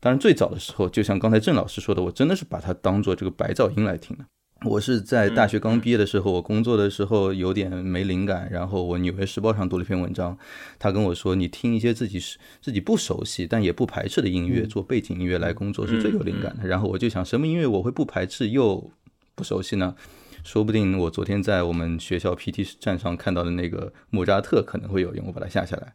[0.00, 4.24] 当然最早的时候，就像刚才郑老师说的，我真的是把它当做这个白噪音来听的。
[4.64, 10.36] 我是在大学刚毕业的时候，我工作的时候有点没灵感，然后我《纽约时报》上读了一篇文章，
[10.80, 16.66] 他跟我说，你听一些自己是自己不熟悉但也不排斥的音乐，做背景音乐来工作是最有灵感的。
[16.66, 18.90] 然后我就想，什么音乐我会不排斥又
[19.36, 19.94] 不熟悉呢？
[20.42, 25.92] 说不定我昨天在我们学校 PT 站上看到的那个莫扎特可能会有用，我把它下下来。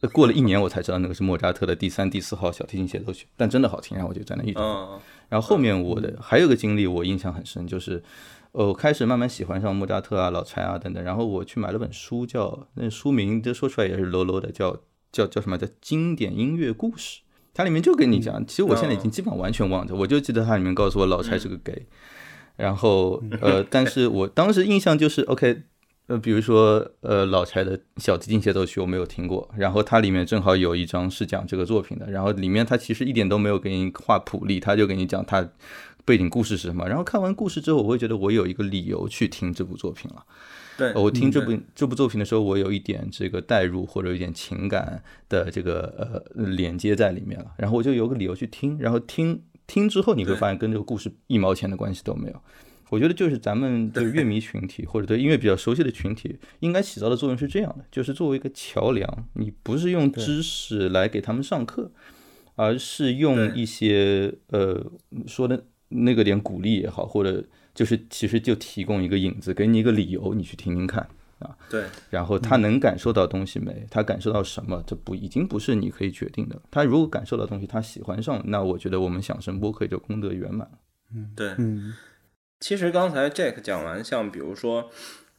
[0.00, 4.92] 呃过了一年我才知道那个是莫扎特的第三、第四号小提琴协奏曲，但真的好听，然后我就在那一直放。
[4.92, 8.02] 嗯，然后后面我的还有个经历我印象很深，就是
[8.52, 14.78] 呃我开始慢慢喜欢上莫扎特啊、老柴啊等等，然后我去买了本书叫，那书名这说出来也是 low low 的，叫
[15.12, 15.58] 叫叫什么？
[15.58, 17.20] 叫经典音乐故事。
[17.54, 21.86] 它里面就跟你讲，其实我现在已经基本上完全忘掉，我就记得它里面告诉我老柴是个 gay，
[22.56, 25.62] 然后呃， 但是我当时印象就是 OK，
[26.08, 35.48] 呃，比如说呃老柴的小提琴协奏曲我没有听过，然后它里面正好有一章是讲这个作品的，然后里面它其实一点都没有给你画谱例，他就给你讲它
[36.04, 40.24] 背景故事是什么，然后看完故事之后，我会觉得我有一个理由去听这部作品了。
[40.78, 52.40] 对，我听这部这部作品的时候，我有一点这个代入或者有一点情感的这个呃连接在里面了，然后我就有个理由去听，然后听听之后，你会发现跟这个故事一毛钱的关系都没有。
[52.90, 61.90] 我觉得就是咱们对乐迷群体或者对音乐比较熟悉的群体，应该起到的作用是这样的，就是作为一个桥梁，你不是用知识来给他们上课，
[62.54, 64.84] 而是用一些呃
[65.26, 67.44] 说的那个点鼓励也好，或者
[67.74, 71.08] 就是其实就提供一个引子，给你一个理由，你去听听看
[71.40, 71.56] 啊。
[71.68, 73.86] 对，然后他能感受到东西没？
[73.90, 74.82] 他感受到什么？
[74.86, 76.60] 这不已经不是你可以决定的。
[76.70, 80.70] 他如果感受到东西，他喜欢上，那我觉得我们响声播客就功德圆满
[81.14, 81.30] 嗯。
[81.36, 81.92] 对，嗯
[82.58, 84.90] 其实刚才 Jack 讲完，像比如说，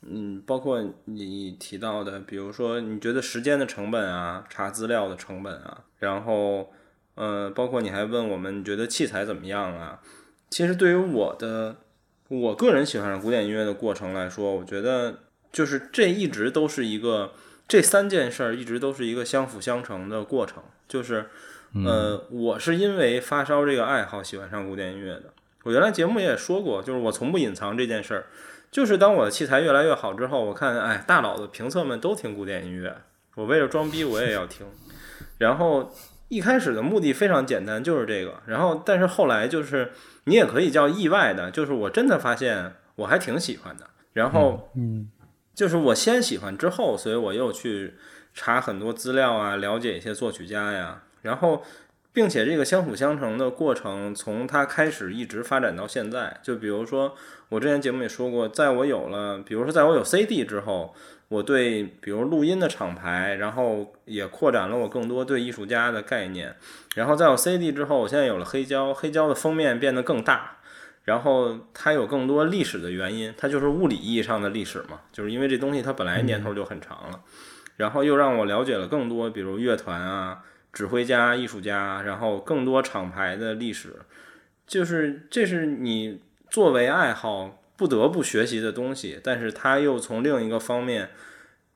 [0.02, 6.72] 嗯，包括你提到的，比如说你觉得时间的成本啊，查资料的成本啊，然后，
[7.16, 10.00] 呃，包括你还问我们你觉得器材怎么样啊？
[10.50, 11.78] 其实对于我的，
[12.30, 15.20] 我个人喜欢上古典音乐的过程来说，我觉得
[15.52, 17.34] 就是这一直都是一个
[17.68, 21.26] 这三件事儿一直都是一个相辅相成的过程，就是，
[21.84, 25.34] 呃，我是因为发烧这个爱好喜欢上古典音乐的。
[25.68, 28.28] 我原来节目也说过，就是我从不隐藏这件事儿。
[28.72, 32.96] 就是当我的器材越来越好之后，我看哎，大佬的评测们都听古典音乐，
[33.36, 34.66] 我为了装逼我也要听。
[35.40, 35.94] 然后
[36.30, 38.42] 一开始的目的非常简单，就是这个。
[38.46, 39.92] 然后但是后来就是
[40.24, 43.88] 你也可以叫意外的，就是我真的发现我还挺喜欢的。
[44.14, 45.12] 然后嗯
[45.54, 47.96] 就是我先喜欢之后，所以我又去
[48.34, 51.62] 查很多资料啊，了解一些作曲家呀，然后。
[52.18, 56.40] 并且这个相辅相成的过程，从它开始一直发展到现在。
[56.42, 57.14] 就比如说，
[57.50, 60.96] 我之前节目也说过，在我有了，比如说在我有 CD 之后，
[61.28, 66.56] 我对比如录音的厂牌，然后也扩展了我更多对艺术家的概念。
[66.96, 70.58] 然后在我 CD 之后，我现在有了黑胶，黑胶的封面变得更大，
[71.04, 77.20] 然后它有更多历史的原因，它就是物理意义上的历史嘛，就是因为这东西它本来年头就很长了，
[77.76, 80.40] 然后又让我了解了更多，比如乐团啊。
[80.78, 83.96] 指挥家、艺术家，然后更多厂牌的历史，
[84.68, 86.22] 就是这是你
[86.52, 91.10] 作为爱好不得不学习的东西，但是它又从另一个方面，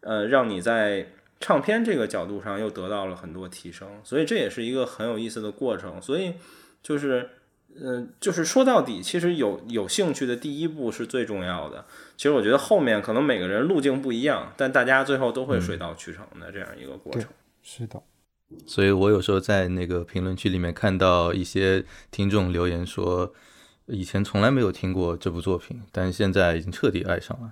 [0.02, 1.08] 呃，让你在
[1.40, 6.00] 唱片这个角度上又得到了很多提升，所以这也是一个很有意思的过程。
[6.00, 6.36] 所以
[6.84, 7.28] 就是，
[7.76, 11.84] 嗯、就是说到底，其实有有兴趣的第一步是最重要的。
[12.16, 17.24] 其实我觉得后面可能每个人路径不一样，但大家最后都会水到渠成的这样一个过程。
[17.64, 18.00] 是的，
[18.66, 23.34] 所以我有时候在那个评论区里面看到一些听众留言说，
[23.88, 27.52] 以前从来没有听过这部作品，但是现在已经彻底爱上了。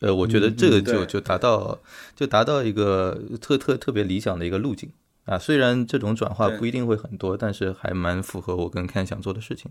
[0.00, 1.78] 呃，我觉得这个就对就达到
[2.14, 4.92] 就达到一个特特特别理想的一个路径
[5.24, 5.38] 啊。
[5.38, 9.70] 虽然这种转化不一定会很多，但是还蛮符合我跟 Ken 想做的事情。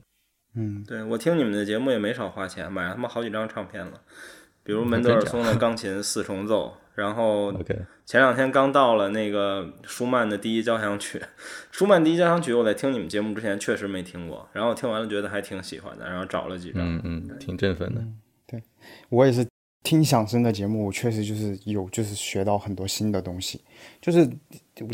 [0.55, 4.01] 嗯，对我听你们的节目也没少花钱，买了他妈好几张唱片了，
[4.63, 7.53] 比如门德尔松的钢琴四重奏，然后
[8.05, 11.21] 前两天刚到了那个舒曼的第一交响曲，
[11.71, 16.83] 舒曼第一交响曲我在听你们节目之前确实没听过，然后听完了觉得还挺喜欢的，然后找了几张。
[16.83, 18.03] 嗯嗯，挺振奋的。
[18.47, 18.63] 对
[19.09, 19.45] 我也是
[19.83, 23.61] 听响声的节目，我确实就是有就是学到很多新的东西。
[24.01, 24.27] 就是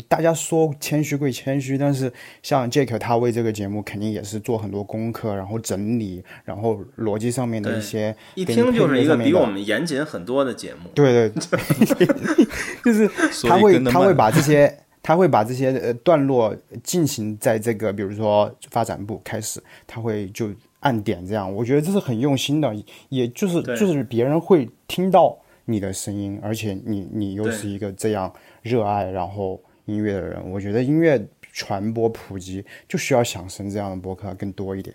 [0.08, 10.90] 大家说谦虚归谦虚，但是像 Jake 他为这个节目肯定也是做很多功课，然后整理，然后逻辑上面的一些一听就是一个比我们严谨很多的节目。
[10.94, 12.06] 对对，
[12.84, 13.08] 就是
[13.46, 20.50] 他会他会把这些他会把这些呃段落进行在这个比如说发展部开始，他会就
[20.80, 22.74] 按点这样，我觉得这是很用心的，
[23.08, 25.36] 也就是就是别人会听到
[25.66, 28.32] 你的声音，而且你你又是一个这样
[28.62, 34.94] 热爱然后音乐的人，我觉得音乐传播普及就需要响声这样的博客更多一点。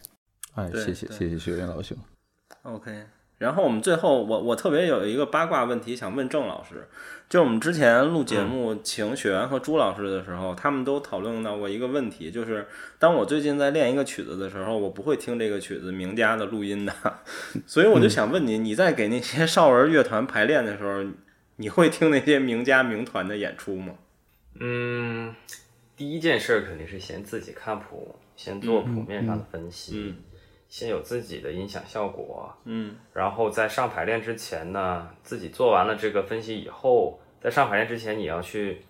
[0.53, 1.97] 哎，谢谢谢谢学院老兄。
[2.63, 2.91] OK，
[3.37, 6.87] 然后我们最后，我我特别有一个八卦问题想问郑老师，
[7.27, 12.67] 就我们之前录节目请雪原和朱老师的时候，他们都讨论到过一个问题，就是
[12.99, 16.93] 当我最近在练一个曲子的时候，我不会听这个曲子名家的录音的，
[17.65, 21.09] 所以我就想问你，你在给那些少儿乐团排练的时候，
[21.55, 23.93] 你会听那些名家名团的演出吗？
[24.63, 25.35] 嗯，
[25.97, 30.23] 第一件事儿肯定是先自己看谱，先做谱面上的分析，嗯。
[30.69, 32.95] 先有自己的音响效果，嗯。
[33.13, 38.81] 然后在上排练之前呢，自己做完了这个分析以后，在上排练之前，你要去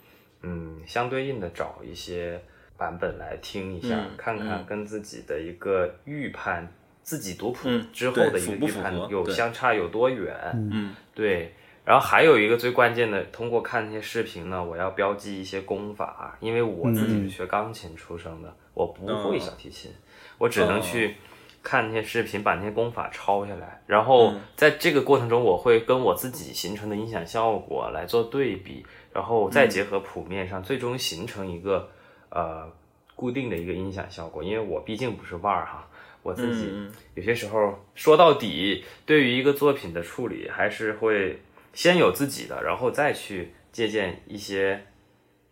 [0.44, 2.40] 嗯相对应的找一些
[2.78, 6.72] 版本来听一下，嗯看看跟自己的一个预判，
[7.02, 10.36] 自己读谱嗯之后的一个预判有相差有多远。
[10.54, 10.94] 嗯。
[11.16, 19.92] 对，然后还有一个最关键的，通过看那些视频呢，我要标记一些功法，因为我自己是学钢琴出生的，我不会小提琴，
[20.38, 21.16] 我只能去
[21.64, 31.90] 看那些视频，把那些功法抄下来，然后在这个过程中，我会跟我自己形成的音响效果来做对比，然后再结合谱面上，最终形成一个
[32.30, 32.72] 呃
[33.16, 34.44] 固定的一个音响效果。
[34.44, 35.88] 因为我毕竟不是腕儿哈，
[36.22, 36.92] 我自己嗯。
[37.16, 41.40] 有些时候说到底，对于一个作品的处理，还是会
[41.74, 44.86] 先有自己的，然后再去借鉴一些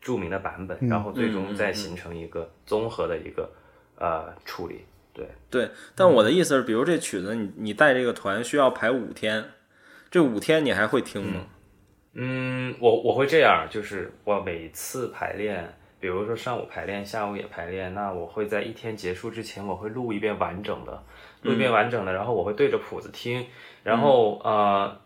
[0.01, 3.49] 著名的版本，然后最终再形成一个综合的一个
[3.95, 4.85] 呃处理。
[5.11, 9.43] 对，对，但我的意思是，比如这曲子你你带这个团需要排五天，
[10.09, 11.41] 这五天你还会听吗？
[12.13, 21.03] 嗯，我我会这样，就是我每次排练，比如说上午排练，下午也排练，那我会在一天结束之前，我会录一遍完整的，
[21.41, 23.45] 录一遍完整的，然后我会对着谱子听，
[23.83, 24.99] 然后呃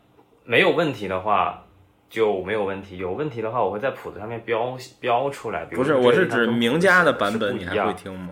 [0.45, 1.65] 没有问题的话
[2.09, 5.65] 就没有问题，有问题的话我会在谱子上面标标出来。
[5.65, 8.29] 比如不是，我是指名家的版本，你还不一样会听吗？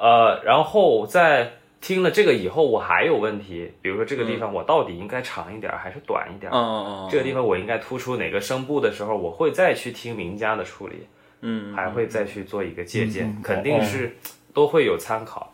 [0.00, 6.54] 呃，然后在听了这个以后，我还有问题，比如说这个地方我到底应该长一点儿还是短一点儿？
[6.54, 11.06] 哦哦哦，这个地方我应该突出哪个声部的时候，我会再去听名家的处理，
[11.40, 14.16] 嗯，还会再去做一个借鉴，嗯肯定是
[14.52, 15.50] 都会有参考。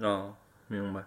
[0.00, 0.32] 哦，
[0.68, 1.00] 明白。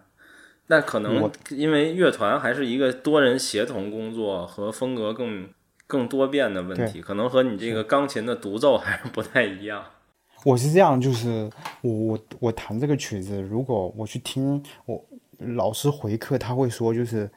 [0.71, 5.49] 那可能我因为乐团还是一个多人协同工作和风格更
[5.87, 9.83] 更多变的问题，可能和你这个钢琴的独奏还是不太一样。
[10.45, 11.49] 我是这样，就是
[11.81, 15.03] 我我我弹这个曲子，如果我去听我
[15.39, 17.29] 老师回课，他会说就是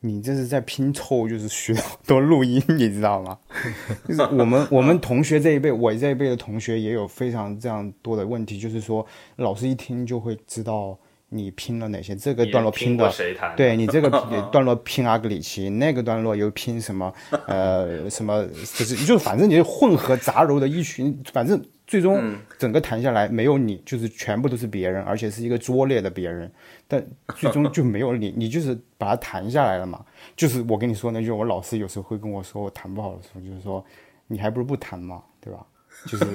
[0.00, 3.38] 你这是在拼凑，就是学好多录音，你知道吗？
[4.08, 9.06] 就是我们 我们同学这一辈，我这一辈的同学也有非常这样多的问题，就是说
[9.36, 10.98] 老师一听就会知道
[11.34, 13.56] 你拼了哪些，这个段落拼的谁弹的？
[13.56, 14.08] 对你这个
[14.52, 17.12] 段落拼阿格里奇，那个段落又拼什么？
[17.48, 18.46] 呃，什么？
[18.46, 26.50] 就是就是反正你是混合杂糅的一群，反正最终整个弹下来没有你，就是全部都是别人，而且是一个拙劣的别人。
[26.86, 27.04] 但
[27.34, 30.04] 最终就没有你， 你就是把它弹下来了嘛。
[30.36, 33.84] 就是我跟你说那句，我老师有时候会跟我说我弹不好的时候，就是说
[34.28, 35.66] 你还不如不弹嘛，对吧？
[36.06, 36.26] 就是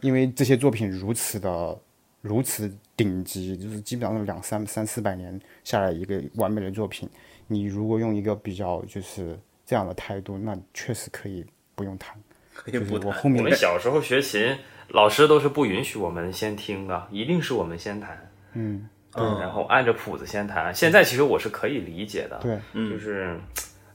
[0.00, 1.76] 因为这些作品如此的
[2.20, 7.08] 如此顶级，就是基本上两三三四百年下来一个完美的作品，
[7.46, 12.14] 你如果用一个比较就是这样的态度，那确实可以不用弹。
[12.66, 13.08] 就是可以不弹。
[13.08, 14.58] 我我后面们小时候学琴，
[14.88, 20.74] 老师都是不允许我们先听的，一定是我们先弹，嗯，对，然后按着谱子先弹。
[20.74, 22.58] 现在其实我是可以理解的，对，
[22.90, 23.38] 就是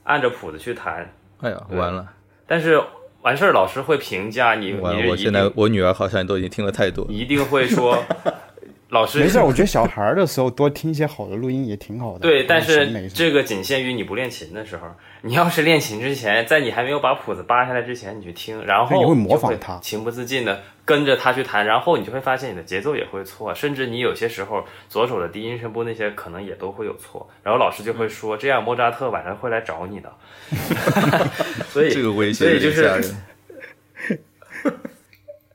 [0.04, 1.06] 按着谱子去弹，
[1.40, 2.10] 哎呀，完了，
[2.46, 2.82] 但是
[3.24, 4.72] 完事儿老师会评价你！
[4.72, 7.10] 你我现在我女儿好像都已经听了太多了。
[7.10, 8.04] 一定会说，
[8.94, 12.20] 老师没事， 我觉得小孩儿的时候多听一些好的录音也挺好的。
[12.20, 14.86] 对，但是这个仅限于你不练琴的时候。
[15.22, 30.12] 你要是练琴之前，在你还没有把谱子扒下来之前，你去听，然后你会模仿他情不自禁的跟着他去弹，然后你就会发现你的节奏也会错，甚至你有些时候左手的低音声部那些可能也都会有错，然后老师就会说，这样莫扎特晚上会来找你的。
[31.72, 33.02] 所以这个威胁所以就是。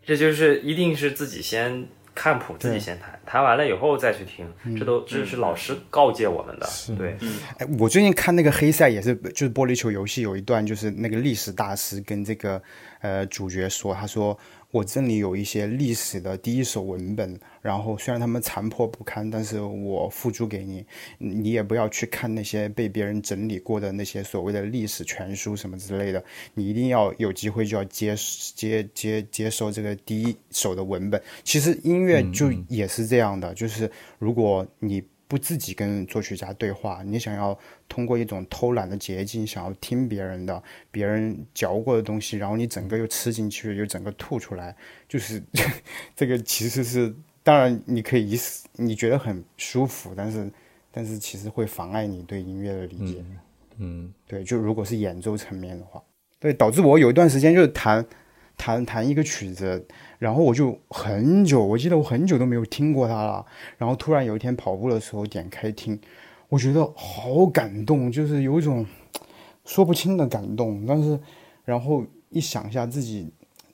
[0.03, 4.43] 这就是一定是自己先看谱，自己先弹，弹完了以后再去听，
[4.75, 6.67] 这都这是老师告诫我们的。
[6.97, 7.15] 对，
[7.59, 12.59] 哎，我最近看那个黑塞也是，就是玻璃球游戏有一段，就是那个历史大师跟这个
[13.01, 14.35] 呃主角说，他说
[14.71, 20.85] 我这里有一些历史的第一手文本，然后虽然他们残破不堪，但是我付诸给你，
[21.17, 26.23] 你也不要去看那些被别人整理过的那些所谓的历史全书什么之类的，
[26.53, 28.15] 你一定要有机会就要接
[28.53, 31.19] 接接接受这个第一手的文本。
[31.43, 37.57] 其实音乐就也是这样的，就是如果你不自己跟作曲家对话，你想要
[37.87, 44.75] 通过一种偷懒的捷径，想要听别人的、别人嚼过的东西，然后你整个又吃进去，又整个吐出来，
[45.07, 45.41] 就是
[46.17, 50.51] 这个其实是，当然你可以以死你觉得很舒服，但是
[50.91, 53.23] 但是其实会妨碍你对音乐的理解。
[53.77, 56.03] 嗯，对，就如果是演奏层面的话，
[56.39, 58.03] 对，导致我有一段时间就是弹
[58.59, 59.87] 弹弹一个曲子，
[60.19, 63.43] 然后我就很久，我记得我很久都没有听过它了，
[63.77, 65.97] 然后突然有一天跑步的时候点开听，
[66.49, 68.85] 我觉得好感动，就是有一种
[69.63, 71.17] 说不清的感动，但是
[71.63, 73.31] 然后一想一下自己。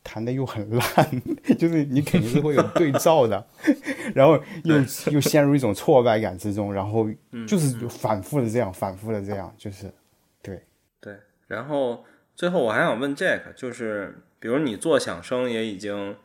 [0.08, 1.22] 弹的又很烂，
[1.58, 3.44] 就是你肯定是会有对照的，
[4.14, 4.76] 然后又
[5.12, 7.10] 又陷入一种挫败感之中，然后
[7.48, 9.92] 就是反复的这样，反复的这样，就是
[10.44, 10.62] 对。
[11.02, 11.16] 对，
[11.48, 12.06] 然后
[12.36, 14.16] 最后我还想问 Jack，就是
[14.46, 16.16] 比如你做响声也已经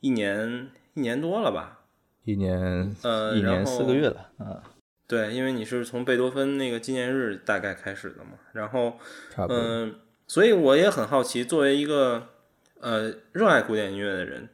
[0.00, 1.80] 一年一年多了吧？
[2.22, 4.60] 一年呃，一年四个月了啊，
[5.06, 8.98] 对，因为你是从贝多芬那个纪念日大概开始的嘛，然后。
[9.48, 9.94] 嗯，
[10.26, 12.28] 所以我也很好奇，作为一个
[12.80, 14.50] 呃热爱古典音乐的人，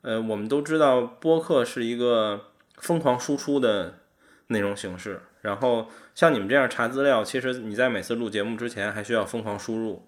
[0.00, 2.40] 呃，我们都知道播客是一个
[2.78, 3.98] 疯狂输出的
[4.46, 10.06] 内容形式，然后像你们这样查资料，其实你在每次录节目之前还需要疯狂输入，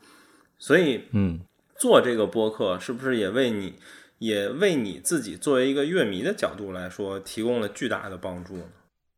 [0.59, 1.41] 所以嗯，
[1.79, 3.75] 做这个播客是不是也为你，
[4.19, 8.65] 也为你自己作为一个乐迷的角度来说，提供了巨大的帮助呢？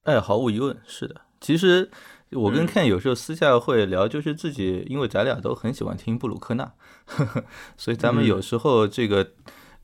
[0.04, 1.22] 哎，毫无疑问是的。
[1.40, 1.90] 其实
[2.30, 6.72] 我跟嗯 Ken 有时候私下会聊，就是自己，因为咱俩都很喜欢听布鲁克纳，
[7.06, 7.44] 呵呵，
[7.76, 9.30] 所以咱们嗯有时候这个。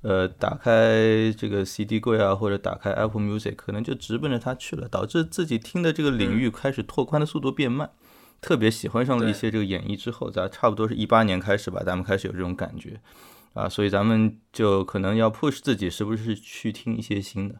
[0.02, 7.90] 呃，打开这个 CD 柜啊，或者打开 Apple Music，可能就直奔着它去了，导致自己听的这个领域开始拓宽的速度变慢。
[8.40, 13.00] 特别喜欢上了一些这个演绎之后，咱差不多是一八年开始吧，咱们开始有这种感觉
[13.54, 17.56] 啊，所以咱们就可能要 push 自己，是不是去听一些新的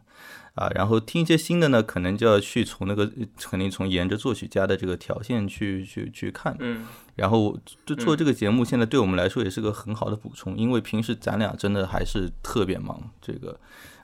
[0.53, 0.69] 啊？
[0.75, 6.55] 然后听一些新的呢，可能就要去从那个肯定从沿着作曲家的这个条线去去去看。
[6.59, 6.85] 嗯
[7.15, 13.09] 然后就做这个节目，现在对我们来说也是个很好的补充，因为平时咱俩真的还是特别忙。
[13.19, 13.59] 这个，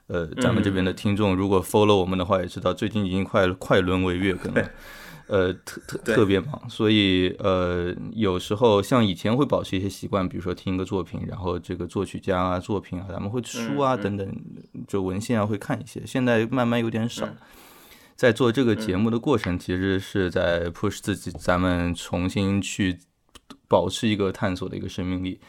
[0.08, 4.68] 呃，咱们这边的听众如果 follow 我们的话，也知道最近已经快快沦为月更了。
[5.26, 14.36] 呃，特特特别忙，所以呃，有时候像以前会保持一些习惯，比如说听一个作品，然后这个作曲家啊、作品啊，咱们会书啊等等，
[14.86, 16.02] 就文献啊会看一些。
[16.06, 17.26] 现在慢慢有点少。
[17.26, 17.36] 嗯
[18.16, 22.96] 在做这个节目的过程，其实是在 push 自己，咱们重新去
[23.66, 25.40] 保持一个探索的一个生命力。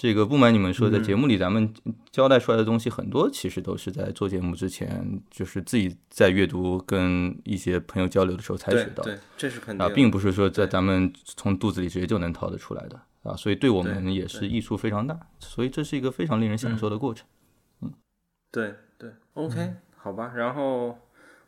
[0.00, 1.74] 这个不瞒你们说，在节目里咱们
[2.10, 17.26] 交代出来的东西很多，其实都是在做节目之前，就是自己在阅读跟一些朋友交流的时候才对学到的对，这是肯定啊，的并不是说在咱们从肚子里直接就能掏得出来的啊，所以对我们也是益处非常大，所以这是一个非常令人享受的过程。
[17.82, 17.92] 嗯
[18.50, 20.32] 对对，OK，、好吧。
[20.34, 20.96] 然后，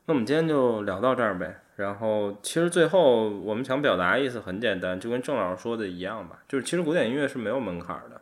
[0.04, 1.61] 那我们今天就聊到这儿呗。
[1.76, 8.20] 然后，其实最后我们想表达意思很简单，就跟郑老师说的一样吧，就是其实古典音乐是没有门槛儿的。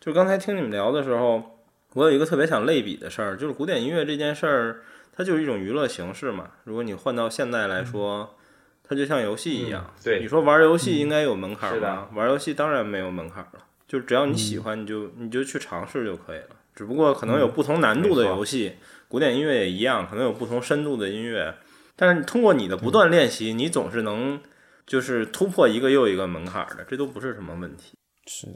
[0.00, 1.60] 就刚才听你们聊的时候，
[1.94, 4.80] 我有一个特别想类比的事儿，就是古典音乐这件事儿，
[5.14, 6.50] 它就是一种娱乐形式嘛。
[6.64, 8.36] 如果你换到现在来说，
[8.84, 9.92] 它就像游戏一样。
[10.04, 12.08] 对你说玩游戏应该有门槛儿是的吗？
[12.14, 16.56] 玩游戏当然没有门槛儿了，就只要你喜嗯欢，你就你就去尝试就可以了。
[16.74, 18.74] 只不过可能有不同难度的游戏，
[19.08, 21.54] 古典音乐也一样，可能有不同深度的音乐。
[22.00, 24.40] 但是通过你的不断练习，你总是能
[24.86, 27.92] 就是突破一个又一个门槛儿的，这都不是什么问题。
[28.26, 28.48] 是，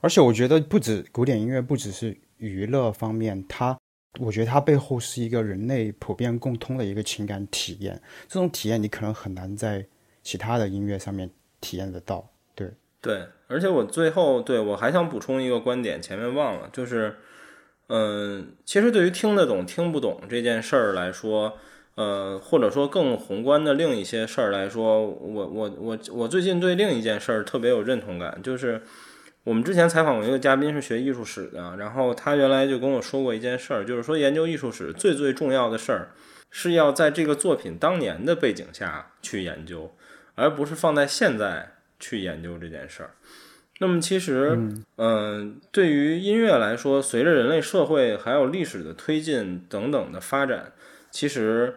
[0.00, 3.78] 而且我觉得不止古典音乐，不只是娱乐方面，它，
[4.18, 8.00] 我觉得它背后是一个人类普遍共通的一个情感体验。
[8.26, 9.86] 这种体验你可能很难在
[10.22, 12.26] 其他的音乐上面体验得到。
[12.54, 12.70] 对，
[13.02, 17.16] 对，而且我最后对我还想补充一个观点，前面忘了，就是，
[17.88, 21.58] 嗯，其实对于听得懂听不懂这件事儿来说，
[21.96, 28.80] 呃，或者说更宏观的另一些事儿来说，我我我我最近对另一件事儿特别有认同感，就是
[29.44, 36.10] 我们之前采访过一个嘉宾是学艺术史的，然后他原来就跟我说过一件事儿，就是说研究艺术史最最重要的事儿
[36.50, 39.92] 是要在这个作品当年的背景下去研究，
[40.34, 43.10] 而不是放在现在去研究这件事儿。
[43.78, 44.58] 那么其实，
[44.96, 50.72] 嗯，对于音乐来说，随着人类社会还有历史的推进等等的发展，
[51.10, 51.74] 其实，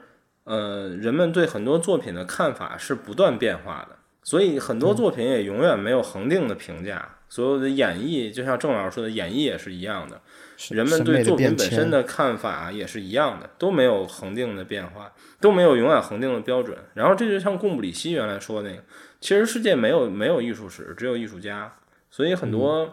[0.49, 7.17] 呃，人们对很多作品的看法是不断变化的，所以很多作品也永远没有恒定的评价。
[7.29, 10.19] 所有的演绎，就像郑老师说的，演绎也是一样的，
[10.71, 16.75] 人们对作品本身的看法也是一样的，都没有恒定的变化，都没有永远恒定的标准。
[16.95, 18.83] 然后这就像贡布里希原来说那个，
[19.21, 21.71] 其实世界没有没有艺术史，只有艺术家。
[22.09, 22.91] 所以很多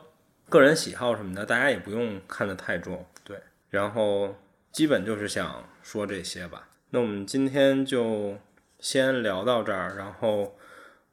[0.50, 3.38] 个人喜好什么的，大家也不用看得太重，对。
[3.70, 4.36] 然后
[4.70, 6.68] 基本就是想说这些吧。
[6.90, 8.36] 那我们今天就
[8.78, 10.56] 先聊到这儿，然后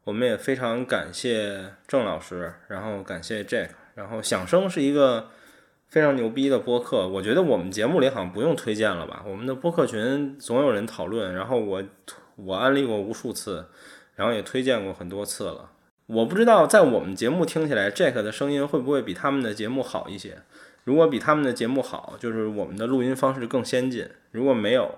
[0.03, 5.29] 我们也非常感谢郑老师，然后感谢 Jack，然后响声是一个
[5.87, 9.23] 非常牛逼的播客，我觉得我们节目里好像不用推荐了吧？
[9.25, 11.83] 我们的播客群总有人讨论，然后我
[12.35, 13.65] 我安利过无数次，
[14.15, 15.71] 然后也推荐过很多次了。
[16.05, 20.37] 我不知道在我们节目听起来，Jack 的声音会不会比他们的节目好一些？
[20.83, 24.93] 如果比他们的节目好，就是我们的录音方式更先进；如果没有，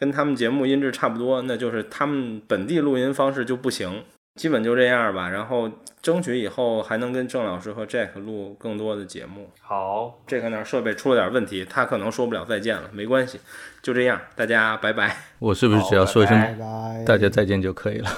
[0.00, 4.02] 跟他们节目音质差不多，那就是他们本地录音方式就不行。
[4.36, 5.28] 基本就这样吧。
[5.28, 5.70] 然后
[6.00, 9.50] 争取以后还能跟郑老师和 Jack 录更多的节目。
[9.60, 13.38] 好，Jack 那设备出了点问题，他可能说不了再见了，没关系，
[13.82, 15.14] 就这样，大家拜拜。
[15.38, 18.10] 我是不是只要说一声拜拜，大家再见就可以了？